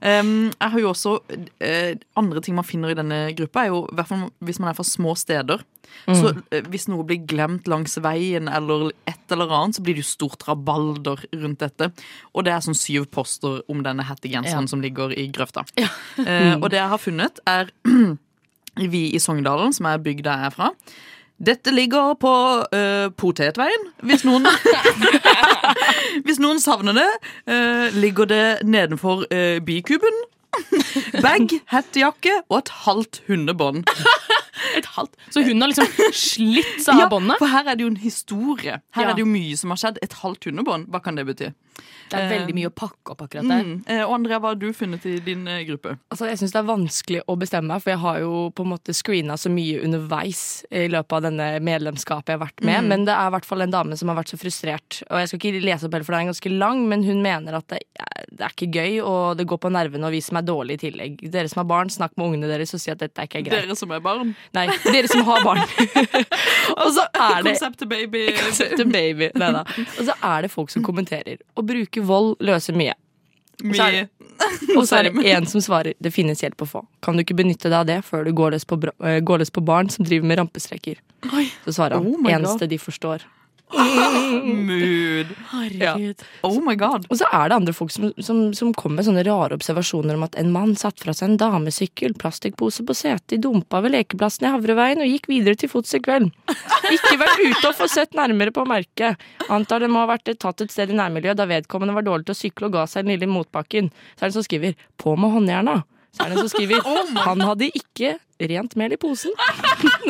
[0.03, 3.85] Um, jeg har jo også uh, Andre ting man finner i denne gruppa, er jo
[3.95, 5.63] hvert fall hvis man er fra små steder.
[6.09, 10.03] Så uh, Hvis noe blir glemt langs veien, eller et eller annet, så blir det
[10.03, 11.87] jo stort rabalder rundt dette.
[12.35, 14.69] Og det er sånn syv poster om denne hettegenseren Ja.
[14.69, 15.63] som ligger i grøfta.
[15.79, 17.71] Eh, og det jeg har funnet, er
[18.77, 20.69] vi i Sogndalen, som er bygda jeg er fra.
[21.43, 22.33] Dette ligger på
[22.63, 24.47] uh, Potetveien, hvis noen
[26.25, 27.09] Hvis noen savner det.
[27.49, 30.21] Uh, ligger det nedenfor uh, bikuben.
[31.23, 33.83] Bag, hettejakke og et halvt hundebånd.
[34.77, 35.15] Et halvt.
[35.33, 37.39] Så hun har liksom slitt seg av båndet?
[37.41, 38.79] for her er det jo en historie.
[38.93, 39.09] Her Ja.
[39.09, 39.97] er det jo mye som har skjedd.
[40.05, 41.53] Et halvt hundebånd, hva kan det bety?
[42.11, 43.63] Det er veldig mye å pakke opp akkurat der.
[43.65, 43.83] Mm.
[43.89, 45.95] Eh, og Andrea, hva har du funnet i din eh, gruppe?
[46.13, 48.69] Altså, jeg syns det er vanskelig å bestemme meg, for jeg har jo på en
[48.75, 52.85] måte screena så mye underveis i løpet av denne medlemskapet jeg har vært med.
[52.91, 55.01] Men det er i hvert fall en dame som har vært så frustrert.
[55.09, 57.57] Og jeg skal ikke lese opp heller, for den er ganske lang, men hun mener
[57.57, 57.81] at det,
[58.33, 60.81] det er ikke gøy, og det går på nervene, og vi som er dårlige i
[60.87, 61.19] tillegg.
[61.33, 63.67] Dere som har barn, snakk med ungene deres og si at dette ikke er greit.
[63.67, 64.33] Dere som er barn.
[64.57, 65.61] Nei, dere som har barn.
[66.81, 68.25] og så er det Konseptet baby.
[68.41, 69.29] Konseptet baby.
[69.37, 69.61] Neida.
[69.99, 71.37] Og så er det folk som kommenterer.
[71.53, 72.97] Å bruke vold løser mye.
[73.61, 74.07] Mye.
[74.73, 76.83] Og så er det en som svarer det finnes hjelp å få.
[77.05, 79.53] Kan du ikke benytte deg av det før du går løs på, eh, går løs
[79.53, 80.97] på barn som driver med rampestreker?
[81.63, 83.23] Så svarer han Oh eneste de forstår.
[83.73, 85.31] Mood.
[85.51, 86.23] Herregud.
[86.41, 87.07] Oh my god.
[87.09, 90.25] Og så er det andre folk som, som, som kommer med sånne rare observasjoner om
[90.27, 94.53] at en mann satt fra seg en damesykkel, plastikkpose på setet, dumpa ved lekeplassen i
[94.53, 96.29] Havreveien og gikk videre til fots i kveld.
[96.93, 99.21] Ikke vært ute og få sett nærmere på merket.
[99.53, 102.37] Antar det må ha vært tatt et sted i nærmiljøet da vedkommende var dårlig til
[102.37, 103.89] å sykle og ga seg den lille motbakken.
[104.13, 105.83] Så er det en som skriver 'på med håndjerna'.
[106.13, 106.79] Så er det en som skriver
[107.25, 109.33] 'han hadde ikke rent mel i posen'.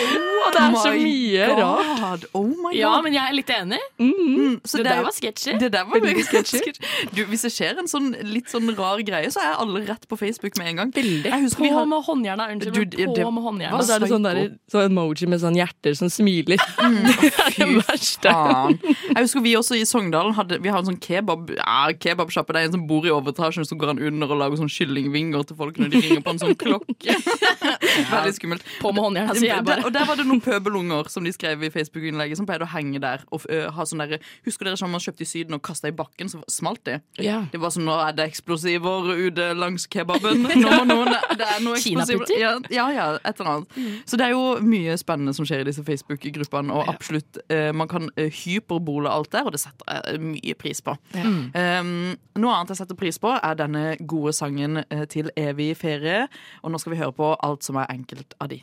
[0.00, 2.24] og det er så mye mye rart.
[2.34, 2.76] Oh my god.
[2.78, 3.80] Ja, men jeg er litt enig.
[4.00, 5.54] Mm, så Det det, der var sketchy.
[5.60, 6.72] Det der var Veldig.
[7.14, 10.18] Du, hvis det skjer en sånn litt sånn rar greie, så er alle rett på
[10.20, 10.92] Facebook med en gang.
[10.94, 11.30] Veldig.
[11.30, 12.48] Jeg husker På vi har med håndjerna.
[12.54, 13.78] Unnskyld, Du, det- på med håndjerna.
[13.78, 14.40] Og så er det sånn, der,
[14.72, 16.60] sånn emoji med sånn hjerter som smiler.
[16.80, 18.34] det er det verste.
[19.14, 22.54] Jeg husker vi også i Sogndalen hadde Vi har en sånn kebab ja, kebabsjappe.
[22.54, 25.46] Det er en som bor i overetasjen, så går han under og lager sånn kyllingvinger
[25.48, 27.16] til folk når de ringer på en sånn klokke.
[28.14, 28.66] Veldig skummelt.
[28.80, 29.89] På med håndjerna, sier jeg bare.
[29.90, 33.00] Og der var det noen pøbelunger som de skrev i Facebook-innlegget, som pleide å henge
[33.02, 33.24] der.
[33.34, 33.42] Og
[33.74, 36.38] ha sånn der, Husker dere sånn man kjøpte i Syden og kasta i bakken, så
[36.50, 37.00] smalt de?
[37.18, 37.40] Ja.
[37.50, 40.44] Det var sånn, Nå er det eksplosiver ute langs kebaben.
[40.46, 42.22] Nå må noen, det er noe eksplosiver.
[42.22, 42.38] Kinaputter?
[42.38, 43.78] Ja, ja, ja, et eller annet.
[44.06, 46.76] Så det er jo mye spennende som skjer i disse Facebook-gruppene.
[46.76, 50.94] Og absolutt, eh, man kan hyperbole alt der, og det setter jeg mye pris på.
[51.18, 56.26] Um, noe annet jeg setter pris på, er denne gode sangen til evig ferie.
[56.62, 58.62] Og nå skal vi høre på alt som er enkelt av de.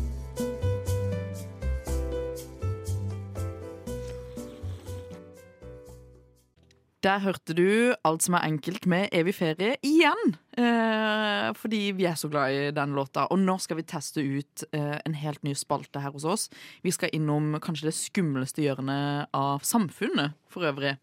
[7.11, 10.35] Der hørte du alt som er enkelt med evig ferie igjen.
[10.55, 13.25] Eh, fordi vi er så glad i den låta.
[13.33, 16.45] Og nå skal vi teste ut eh, en helt ny spalte her hos oss.
[16.85, 20.93] Vi skal innom kanskje det skumleste hjørnet av samfunnet for øvrig.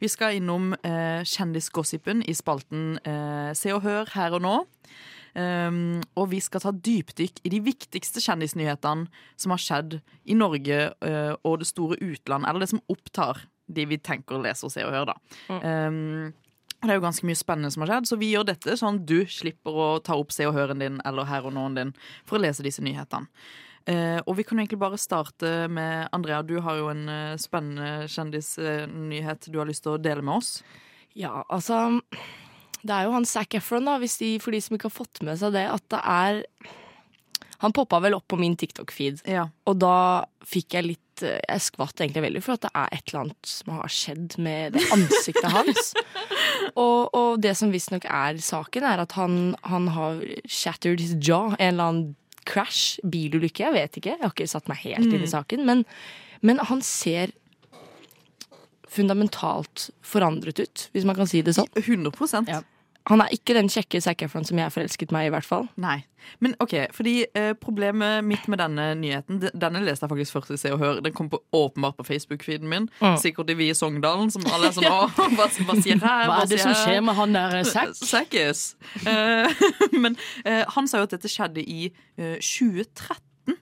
[0.00, 4.56] Vi skal innom eh, kjendisgossipen i spalten eh, Se og Hør her og nå.
[5.38, 9.04] Um, og vi skal ta dypdykk i de viktigste kjendisnyhetene
[9.38, 13.86] som har skjedd i Norge eh, og det store utland, eller det som opptar de
[13.88, 15.60] vi tenker å lese og se og høre, da.
[15.62, 16.34] Um,
[16.78, 19.06] det er jo ganske mye spennende som har skjedd, så vi gjør dette sånn at
[19.10, 22.38] du slipper å ta opp Se og Høren din eller Her og Nå-en din for
[22.38, 23.26] å lese disse nyhetene.
[23.88, 26.42] Eh, og vi kan jo egentlig bare starte med Andrea.
[26.44, 30.58] Du har jo en eh, spennende kjendisnyhet du har lyst til å dele med oss.
[31.16, 32.02] Ja, altså
[32.82, 35.22] Det er jo han Zac Efron, da, hvis de, for de som ikke har fått
[35.26, 36.42] med seg det, at det er
[37.64, 39.48] Han poppa vel opp på min TikTok-feed, Ja.
[39.66, 43.08] og da fikk jeg litt eh, Jeg skvatt egentlig veldig for at det er et
[43.10, 45.92] eller annet som har skjedd med det ansiktet hans.
[46.78, 51.54] Og, og det som visstnok er saken, er at han, han har shattered his jaw.
[51.58, 52.16] En eller annen
[52.46, 54.12] crash, bilulykke, jeg vet ikke.
[54.14, 55.64] Jeg har ikke satt meg helt inn i saken.
[55.66, 55.82] Men,
[56.44, 57.32] men han ser
[58.88, 61.68] fundamentalt forandret ut, hvis man kan si det sånn.
[61.76, 62.62] 100 Ja.
[63.08, 65.66] Han er ikke den kjekke Zac Efron som jeg forelsket meg i, hvert fall.
[65.80, 66.02] Nei.
[66.44, 70.58] Men ok, fordi eh, problemet mitt med denne nyheten Denne leste jeg faktisk først i
[70.60, 70.98] Se og Hør.
[71.04, 72.88] Den kom på, åpenbart på Facebook-feeden min.
[73.00, 73.16] Mm.
[73.22, 76.26] Sikkert i Vi i Sogndalen, som alle er sånn Å, hva, hva sier her?
[76.28, 77.94] Hva er det som skjer med han der Zac?
[78.02, 78.10] Zack?
[78.34, 78.66] Zackis.
[79.06, 79.64] Eh,
[80.02, 83.56] men eh, han sa jo at dette skjedde i eh, 2013.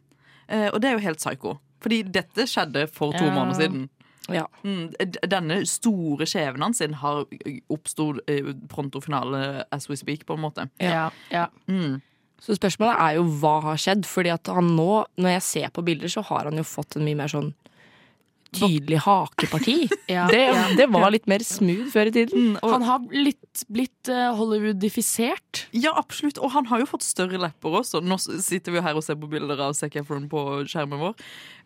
[0.49, 1.57] Eh, og det er jo helt psycho.
[1.87, 3.35] Fordi dette skjedde for to Ja.
[3.37, 3.87] måneder siden.
[4.33, 4.47] Ja.
[4.67, 4.91] Mm,
[5.31, 7.25] denne store skjebnen sin har
[7.73, 10.69] oppstått eh, pronto finale as we speak, på en måte.
[10.83, 11.47] Ja, ja.
[11.71, 12.01] Mm.
[12.43, 15.85] Så spørsmålet er jo hva har skjedd, fordi at han nå, når jeg ser på
[15.87, 17.55] bilder, så har han jo fått en mye mer sånn
[18.55, 19.89] tydelig hakeparti.
[20.07, 20.67] Ja, Det, ja.
[20.79, 22.45] det var litt mer smooth før i tiden.
[22.53, 25.67] Mm, og, Han har litt, blitt eh, Hollywoodifisert.
[25.73, 26.39] ja, absolutt.
[26.39, 28.01] Og han har jo fått større lepper også.
[28.05, 31.15] Nå sitter vi her og ser på bilder av Zac Efron på skjermen vår.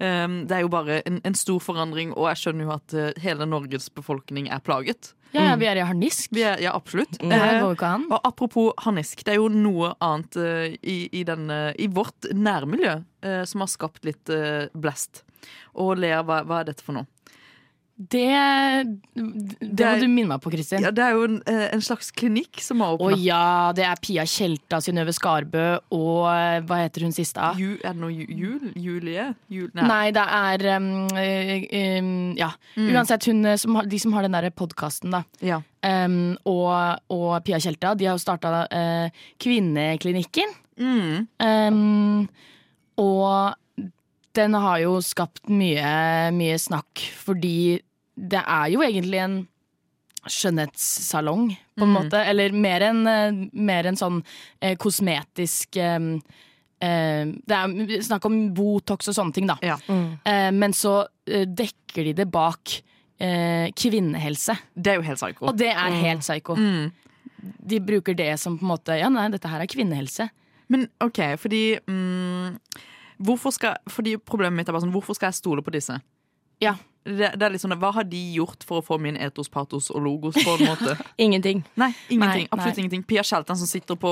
[0.00, 3.10] Um, det er jo bare en, en stor forandring, og jeg skjønner jo at eh,
[3.24, 5.12] hele Norges befolkning er plaget.
[5.30, 6.32] Ja, ja, vi er i harnisk.
[6.34, 7.12] Vi er, ja, absolutt.
[7.20, 8.06] Det Eh, går ikke an.
[8.10, 12.96] Og apropos harnisk, det er jo noe annet eh, i, i, denne, i vårt nærmiljø
[13.22, 15.22] eh, som har skapt litt eh, blest.
[15.74, 17.06] Og Lea, hva, hva er dette for noe?
[18.00, 18.32] Det,
[19.60, 20.80] det er- må du minne meg på, Kristin.
[20.80, 23.94] Ja, det er jo en, eh, en slags klinikk som har Å ja, det er
[24.00, 27.50] Pia Tjelta, Synnøve Skarbø og eh, hva heter hun siste?
[27.60, 28.72] Ju, er det noe jul?
[28.74, 29.34] Julie?
[29.52, 29.68] Jul?
[29.76, 32.48] Nei, det er um, um, Ja.
[32.78, 35.22] Uansett, hun, som de som har den derre podkasten, da.
[35.44, 35.60] Ja.
[35.84, 38.64] Um, og, og Pia Tjelta, de har jo starta
[39.44, 40.56] Kvinneklinikken.
[40.80, 42.28] Mm.
[42.96, 43.54] Og
[44.36, 47.80] den har jo skapt mye, mye snakk, fordi
[48.16, 49.38] det er jo egentlig en
[50.28, 51.94] skjønnhetssalong, på en Mm.
[51.96, 52.18] måte.
[52.28, 54.22] Eller mer en, eh, en sånn
[54.60, 55.98] eh, kosmetisk eh,
[56.82, 59.56] eh, Det er snakk om Botox og sånne ting, da.
[59.62, 59.78] Ja.
[60.24, 62.82] Eh, men så eh, dekker de det bak
[63.20, 64.56] eh, kvinnehelse.
[64.76, 65.46] Det er jo helt psyko.
[65.48, 66.54] Og det er helt psyko.
[66.56, 66.92] Mm.
[67.66, 70.28] De bruker det som på en måte Ja, nei, dette her er kvinnehelse.
[70.68, 72.58] Men OK, fordi mm,
[73.20, 75.98] Hvorfor skal Fordi problemet mitt er bare sånn Hvorfor skal jeg stole på disse?
[76.60, 76.74] Ja.
[77.00, 79.86] Det, det er litt sånn, Hva har de gjort for å få min etos, patos
[79.94, 80.96] og logos på en måte?
[81.24, 81.62] Ingenting.
[81.80, 82.44] Nei, ingenting.
[82.44, 82.82] Nei, absolutt nei.
[82.84, 83.04] ingenting.
[83.08, 84.10] Pia Skjeltan som sitter på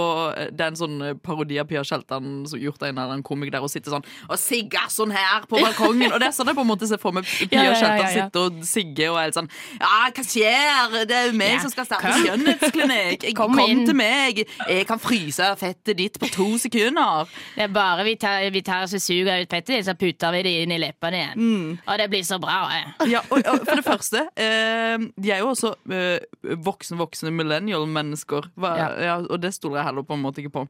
[0.56, 3.24] Det er en sånn eh, parodi av Pia Skjeltan som gjort av en eller annen
[3.26, 6.08] komiker der og sitter sånn og sigger sånn her på balkongen.
[6.14, 8.08] Og det er sånn jeg på en måte ser for meg Pia Ja, Skjeltan ja,
[8.08, 8.26] ja, ja.
[8.30, 9.50] sitte og sigger og er helt sånn
[9.82, 10.96] Ja, hva skjer?
[11.12, 12.24] Det er jo meg som skal starte kom.
[12.24, 13.28] skjønnhetsklinikk.
[13.38, 13.84] Kom Kom, inn.
[13.88, 14.42] til meg.
[14.68, 17.28] Jeg kan fryse fettet ditt på to sekunder.
[17.54, 20.42] Det er bare vi tar, vi tar så suger ut fettet ditt, så putter vi
[20.46, 21.38] det inn i leppene igjen.
[21.38, 21.70] Mm.
[21.84, 22.58] Og det blir så bra.
[22.78, 23.10] Eh.
[23.10, 28.50] Ja, og, og for det første, eh, de er jo også eh, voksne, voksne millennial-mennesker.
[28.64, 28.88] Ja.
[29.08, 30.66] Ja, og det stoler jeg heller på en måte ikke på.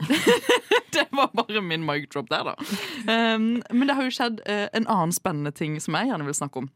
[0.94, 2.54] det var bare min mic drop der, da.
[3.06, 6.36] Um, men det har jo skjedd eh, en annen spennende ting som jeg gjerne vil
[6.36, 6.70] snakke om.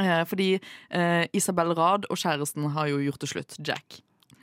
[0.00, 0.54] Eh, fordi
[0.90, 3.56] eh, Isabel Rad og kjæresten har jo gjort det slutt.
[3.60, 4.00] Jack.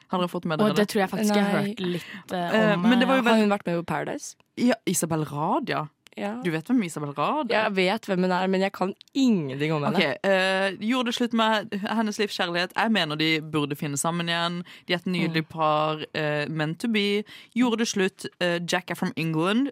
[0.10, 0.89] Har dere fått med dere det det?
[0.89, 2.86] tror jeg faktisk jeg har hørt litt eh, om.
[2.86, 4.38] men det var jo Har hun vært med på Paradise?
[4.58, 5.86] Ja, Isabel Rad, ja.
[6.19, 6.34] Ja.
[6.43, 7.55] Du vet hvem Isabel Rad er?
[7.55, 9.97] Jeg vet hvem hun er, men jeg kan ingenting om henne.
[9.97, 12.75] Okay, uh, Gjorde det slutt med hennes livskjærlighet.
[12.75, 14.62] Jeg mener de burde finne sammen igjen.
[14.88, 16.03] De er et nydelig par.
[16.12, 17.23] Uh, meant to be.
[17.55, 18.27] Gjorde det slutt.
[18.43, 19.71] Uh, Jack er from England.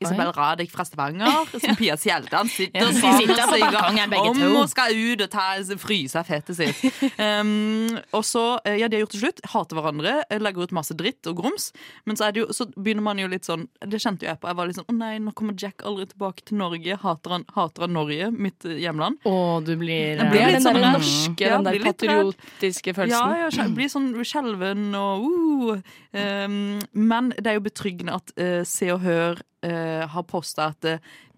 [0.00, 0.32] Isabel
[0.62, 1.50] ikke fra Stavanger.
[1.58, 5.48] Som Pia Sjeldan sitter Ja, sammen og om og skal ut og ta,
[5.80, 6.86] fryse fettet sitt.
[7.18, 9.40] Um, og så, ja, De har gjort det slutt.
[9.52, 10.12] Hater hverandre.
[10.38, 11.70] Legger ut masse dritt og grums.
[12.06, 14.40] Men så, er det jo, så begynner man jo litt sånn Det kjente jo jeg
[14.40, 14.48] på.
[14.50, 16.98] Jeg var litt sånn Å nei, nå kommer Jack aldri tilbake til Norge.
[17.02, 19.20] Hater han, hater han Norge, mitt eh, hjemland?
[19.28, 22.96] Å, du blir Jeg blir er litt den der sånn, norske, ja, den der patriotiske
[22.96, 23.36] følelsen.
[23.36, 25.94] Ja, jeg blir sånn skjelven og uh.
[26.12, 26.58] um,
[26.92, 30.92] Men det er jo betryggende at uh, Se og Hør uh, har posta at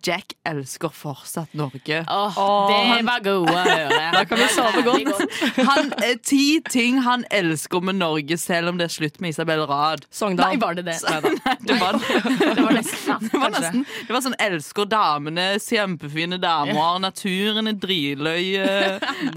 [0.07, 2.01] Jack elsker fortsatt Norge.
[2.09, 2.39] Åh,
[2.71, 3.99] det var gode å høre.
[4.21, 5.21] Da kan vi sove godt.
[5.67, 9.63] Han, eh, ti ting han elsker med Norge, selv om det er slutt med Isabel
[9.69, 10.07] Rad.
[10.13, 10.55] Sogndal.
[10.55, 10.97] Nei, var det det?
[11.11, 16.41] Nei, det var, Det var nesten, det var nesten Det var sånn 'elsker damene', kjempefine
[16.43, 18.67] damer, naturen er dritløye.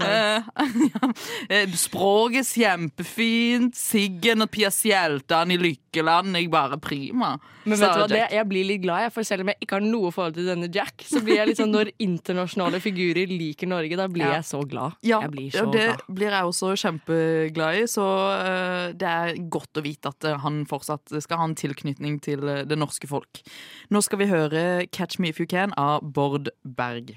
[0.00, 0.50] eh,
[0.90, 1.12] ja,
[1.48, 7.34] eh, Språket kjempefint, Siggen og Pia Sjeltan i Lykkeland, jeg bare prima.
[7.64, 9.78] Men vet du hva, det, jeg blir litt glad, jeg, for selv om jeg ikke
[9.78, 13.68] har noe forhold til denne Jack, så blir jeg litt sånn når internasjonale figurer liker
[13.70, 14.38] Norge, da blir Ja.
[14.38, 14.96] jeg så glad.
[15.04, 16.04] Ja, jeg blir ja, så det glad.
[16.20, 17.84] blir jeg også kjempeglad i.
[17.90, 22.20] Så uh, det er godt å vite at uh, han fortsatt skal ha en tilknytning
[22.24, 23.42] til uh, det norske folk.
[23.90, 27.16] Nå skal vi høre 'Catch Me If You Can' av Bård Berg.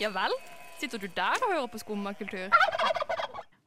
[0.00, 0.32] Ja vel?
[0.80, 2.50] Sitter du der og hører på skummakultur?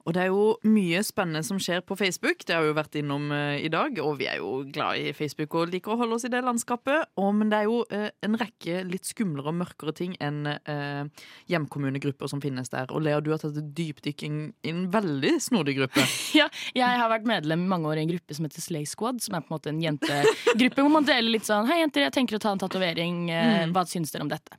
[0.10, 2.42] Og det er jo mye spennende som skjer på Facebook.
[2.42, 3.94] Det har vi jo vært innom eh, i dag.
[4.02, 7.12] Og vi er jo glad i Facebook og liker å holde oss i det landskapet.
[7.22, 11.06] Og, men det er jo eh, en rekke litt skumlere og mørkere ting enn eh,
[11.54, 12.90] hjemkommunegrupper som finnes der.
[12.90, 14.32] Og Lea, du har tatt et dypdykk i
[14.74, 16.06] en veldig snodig gruppe.
[16.40, 16.46] Ja,
[16.78, 19.34] jeg har vært medlem i mange år i en gruppe som heter Slay Squad, som
[19.36, 22.38] er på en måte en jentegruppe hvor man deler litt sånn Hei, jenter, jeg tenker
[22.38, 23.18] å ta en tatovering.
[23.30, 23.74] Mm.
[23.76, 24.58] Hva syns dere om dette?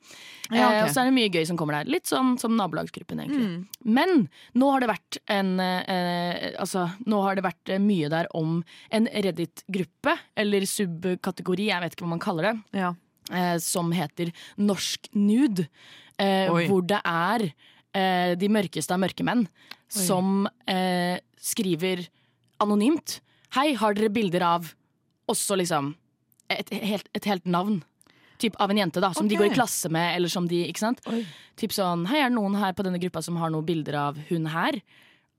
[0.50, 0.74] Ja, ok.
[0.74, 1.90] eh, og så er det mye gøy som kommer der.
[1.90, 3.46] Litt sånn som nabolagsgruppen, egentlig.
[3.46, 3.92] Mm.
[3.96, 4.26] Men
[4.58, 8.60] nå har det vært en eh, Altså, nå har det vært eh, mye der om
[8.94, 12.92] en Reddit-gruppe, eller subkategori, jeg vet ikke hva man kaller det, Ja.
[13.32, 15.66] eh, som heter Norsk nude.
[16.20, 17.46] Eh, hvor det er
[17.96, 19.46] eh, de mørkeste av mørke menn
[19.90, 22.04] som eh, skriver
[22.60, 23.20] anonymt.
[23.56, 24.68] Hei, har dere bilder av
[25.30, 25.94] også liksom
[26.50, 27.80] et helt, et helt navn?
[28.40, 30.80] Typ av en jente da, som de går i klasse med, eller som de, ikke
[30.80, 31.00] sant?
[31.12, 31.22] Oi.
[31.60, 34.20] Typ sånn, hei, er det noen her på denne gruppa som har noen bilder av
[34.30, 34.78] hun her?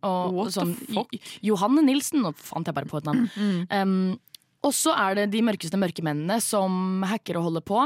[0.07, 1.15] Og, What sånn, the fuck?
[1.45, 3.27] Johanne Nilsen, nå fant jeg bare på et navn.
[3.69, 4.19] Um,
[4.65, 7.83] og så er det de mørkeste mørkemennene som hacker og holder på,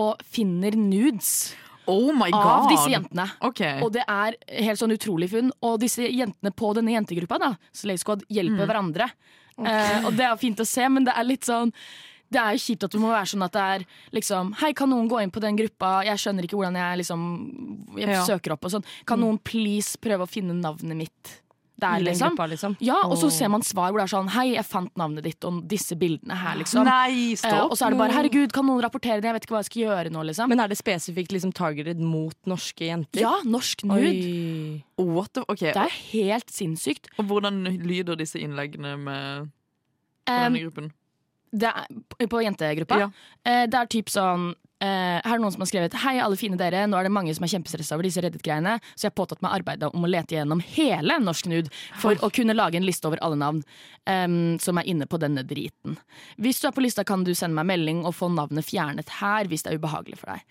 [0.00, 1.54] og finner nudes
[1.90, 2.44] Oh my god!
[2.46, 3.24] av disse jentene.
[3.48, 3.80] Okay.
[3.82, 5.48] Og det er helt sånn utrolig funn.
[5.66, 9.08] Og disse jentene på denne jentegruppa, da, Slay Squad, hjelper hverandre.
[9.58, 11.72] Eh, og det er fint å se, men det er litt sånn
[12.30, 14.86] det er jo kjipt at det må være sånn at det er liksom Hei, kan
[14.92, 15.96] noen gå inn på den gruppa?
[16.06, 17.24] Jeg skjønner ikke hvordan jeg liksom
[17.98, 18.20] Jeg Ja.
[18.22, 18.84] søker opp og sånn.
[19.04, 21.32] Kan noen please prøve å finne navnet mitt
[21.80, 22.34] der, liksom?
[22.34, 22.76] gruppa, liksom.
[22.84, 25.44] Ja, og så ser man svar hvor det er sånn Hei, jeg fant navnet ditt
[25.48, 26.84] og disse bildene her, liksom.
[26.86, 29.28] Nei, Eh, og så er det bare herregud, kan noen rapportere det?
[29.30, 30.48] Jeg vet ikke hva jeg skal gjøre nå, liksom.
[30.52, 33.20] Men er det spesifikt liksom targeted mot norske jenter?
[33.24, 34.12] ja, norsk nude.
[34.14, 34.84] Oi.
[35.00, 37.08] What the, ok, Det er helt sinnssykt.
[37.18, 39.50] Og hvordan lyder disse innleggene med
[40.26, 40.90] på Um, denne gruppen?
[41.50, 42.98] det er, på jentegruppa.
[43.00, 43.06] Ja.
[43.44, 46.56] Eh, det er typ sånn eh, Her er noen som har skrevet Hei alle fine
[46.56, 49.42] dere, nå er det mange som er kjempestressa over disse Reddit-greiene, så jeg har påtatt
[49.44, 53.04] meg arbeidet om å lete gjennom hele Norsk Nude for å kunne lage en liste
[53.10, 53.60] over alle navn
[54.08, 55.98] um, som er inne på denne driten.
[56.40, 59.50] Hvis du er på lista, kan du sende meg melding og få navnet fjernet her
[59.50, 60.46] hvis det er ubehagelig for deg.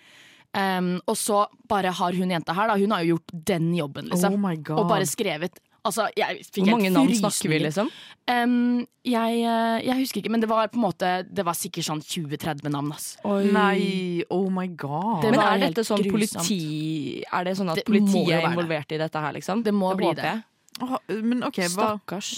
[0.57, 2.77] Um, og så bare har hun jenta her, da.
[2.77, 4.37] Hun har jo gjort den jobben, liksom.
[4.37, 7.89] Oh og bare skrevet Altså, jeg fikk Hvor mange navn snakker vi, liksom?
[8.29, 11.87] Um, jeg, eh, jeg husker ikke, men det var på en måte Det var sikkert
[11.87, 12.91] sånn 20-30 navn.
[12.93, 13.17] ass.
[13.23, 15.23] Nei, oh my god.
[15.23, 16.43] Det Men er dette sånn grusomt.
[16.43, 18.51] politi Er det sånn at Det politiet er det.
[18.51, 19.63] involvert i dette her, liksom?
[19.63, 20.37] Det må bli håper det.
[20.81, 21.87] Oh, Men ok, hva,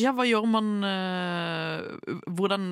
[0.02, 1.82] ja, hva gjør man uh,
[2.32, 2.72] hvordan,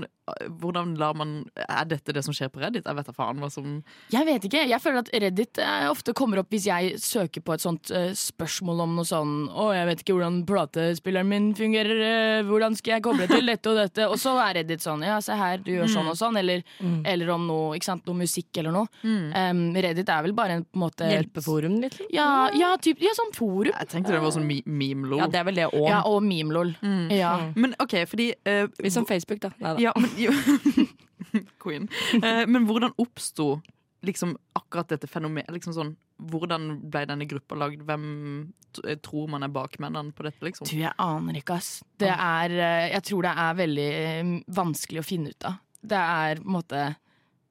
[0.61, 2.85] hvordan lar man Er dette det som skjer på Reddit?
[2.87, 4.63] Jeg vet da faen hva som Jeg vet ikke.
[4.69, 8.11] Jeg føler at Reddit eh, ofte kommer opp hvis jeg søker på et sånt eh,
[8.17, 12.97] spørsmål om noe sånn Å, jeg vet ikke hvordan platespilleren min fungerer, eh, hvordan skal
[12.97, 14.07] jeg koble til dette og dette?
[14.09, 16.37] Og så er Reddit sånn Ja, se her, du gjør sånn og sånn.
[16.39, 16.63] Eller,
[17.07, 18.87] eller om noe, ikke sant, noe musikk eller noe.
[19.03, 21.97] Um, Reddit er vel bare en på en måte Hjelpeforum, litt?
[22.13, 23.71] Ja, ja, typ, ja, sånn forum.
[23.73, 25.21] Jeg tenkte det var sånn me- meme-lol.
[25.23, 25.87] Ja, det er vel det òg.
[25.89, 26.73] Ja, og memelol.
[27.13, 27.31] Ja.
[27.55, 29.49] Men OK, fordi uh, Litt som Facebook, da.
[29.59, 29.79] Neida.
[29.89, 30.33] Ja, men jo,
[31.63, 31.89] Queen.
[32.19, 33.59] Eh, men hvordan oppsto
[34.05, 35.51] liksom akkurat dette fenomenet?
[35.53, 35.93] Liksom sånn,
[36.31, 37.83] hvordan ble denne gruppa lagd?
[37.87, 38.05] Hvem
[38.85, 40.69] eh, tror man er bakmennene på dette, liksom?
[40.69, 41.79] Du, jeg aner ikke, ass.
[41.99, 45.59] Det er, eh, jeg tror det er veldig eh, vanskelig å finne ut av.
[45.79, 46.89] Det er på en måte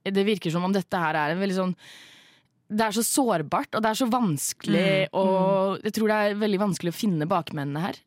[0.09, 1.73] det virker som om dette her er en veldig sånn
[2.69, 6.39] Det er så sårbart, og det er så vanskelig Mm, og Jeg tror det er
[6.43, 7.99] veldig vanskelig å finne bakmennene her.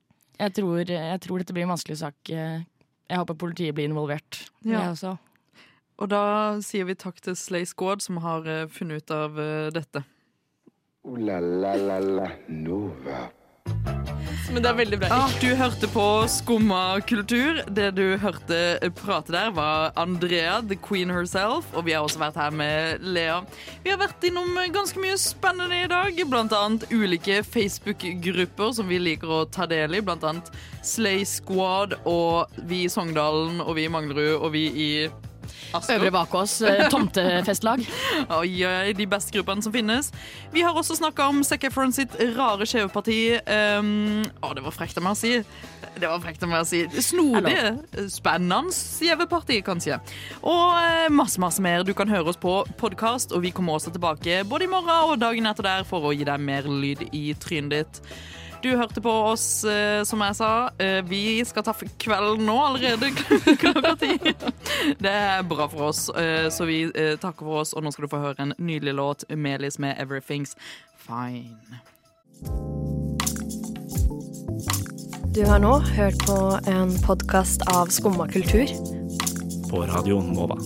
[0.41, 2.32] Jeg tror, jeg tror dette blir en vanskelig sak.
[3.12, 4.45] Jeg håper politiet blir involvert.
[4.64, 4.86] Ja.
[4.86, 5.18] Jeg også.
[6.01, 6.24] Og da
[6.64, 10.05] sier vi takk til Slay Squad, som har eh, funnet ut av eh, dette.
[11.03, 13.26] Uh, la la la la Nova.
[14.49, 15.17] Men det er veldig bra.
[15.39, 17.61] Du hørte på Skumma kultur.
[17.71, 21.69] Det du hørte prate der, var Andrea, the queen herself.
[21.75, 23.41] Og vi har også vært her med Lea.
[23.83, 26.21] Vi har vært innom ganske mye spennende i dag.
[26.31, 30.03] Blant annet ulike Facebook-grupper som vi liker å ta del i.
[30.03, 30.51] Blant annet
[30.83, 34.91] Slay Squad og vi i Sogndalen og vi i Manglerud og vi i
[35.74, 35.99] Asker.
[35.99, 37.84] Øvre Bakås, eh, tomtefestlag.
[38.38, 40.12] Oi, oi, de beste gruppene som finnes.
[40.53, 43.20] Vi har også snakka om Zac Efron sitt rare skjeveparti.
[43.80, 45.38] Um, å, det var frekt av meg å si.
[45.95, 46.84] Det var frekt av meg å si.
[47.03, 47.55] Snodig,
[48.12, 50.01] spennende skjeveparti, kanskje.
[50.41, 51.86] Og eh, masse, masse mer.
[51.88, 55.20] Du kan høre oss på podkast, og vi kommer også tilbake både i morgen og
[55.22, 58.03] dagen etter der for å gi deg mer lyd i trynet ditt.
[58.62, 60.70] Du hørte på oss, eh, som jeg sa.
[60.78, 63.09] Eh, vi skal ta kvelden nå allerede
[63.62, 64.18] klokka ti.
[65.01, 67.74] Det er bra for oss, eh, så vi takker for oss.
[67.74, 70.53] Og nå skal du få høre en nydelig låt, Melis med 'Everything's
[71.07, 71.82] Fine'.
[75.34, 78.68] Du har nå hørt på en podkast av Skumma kultur.
[79.72, 80.57] På Radio Nova.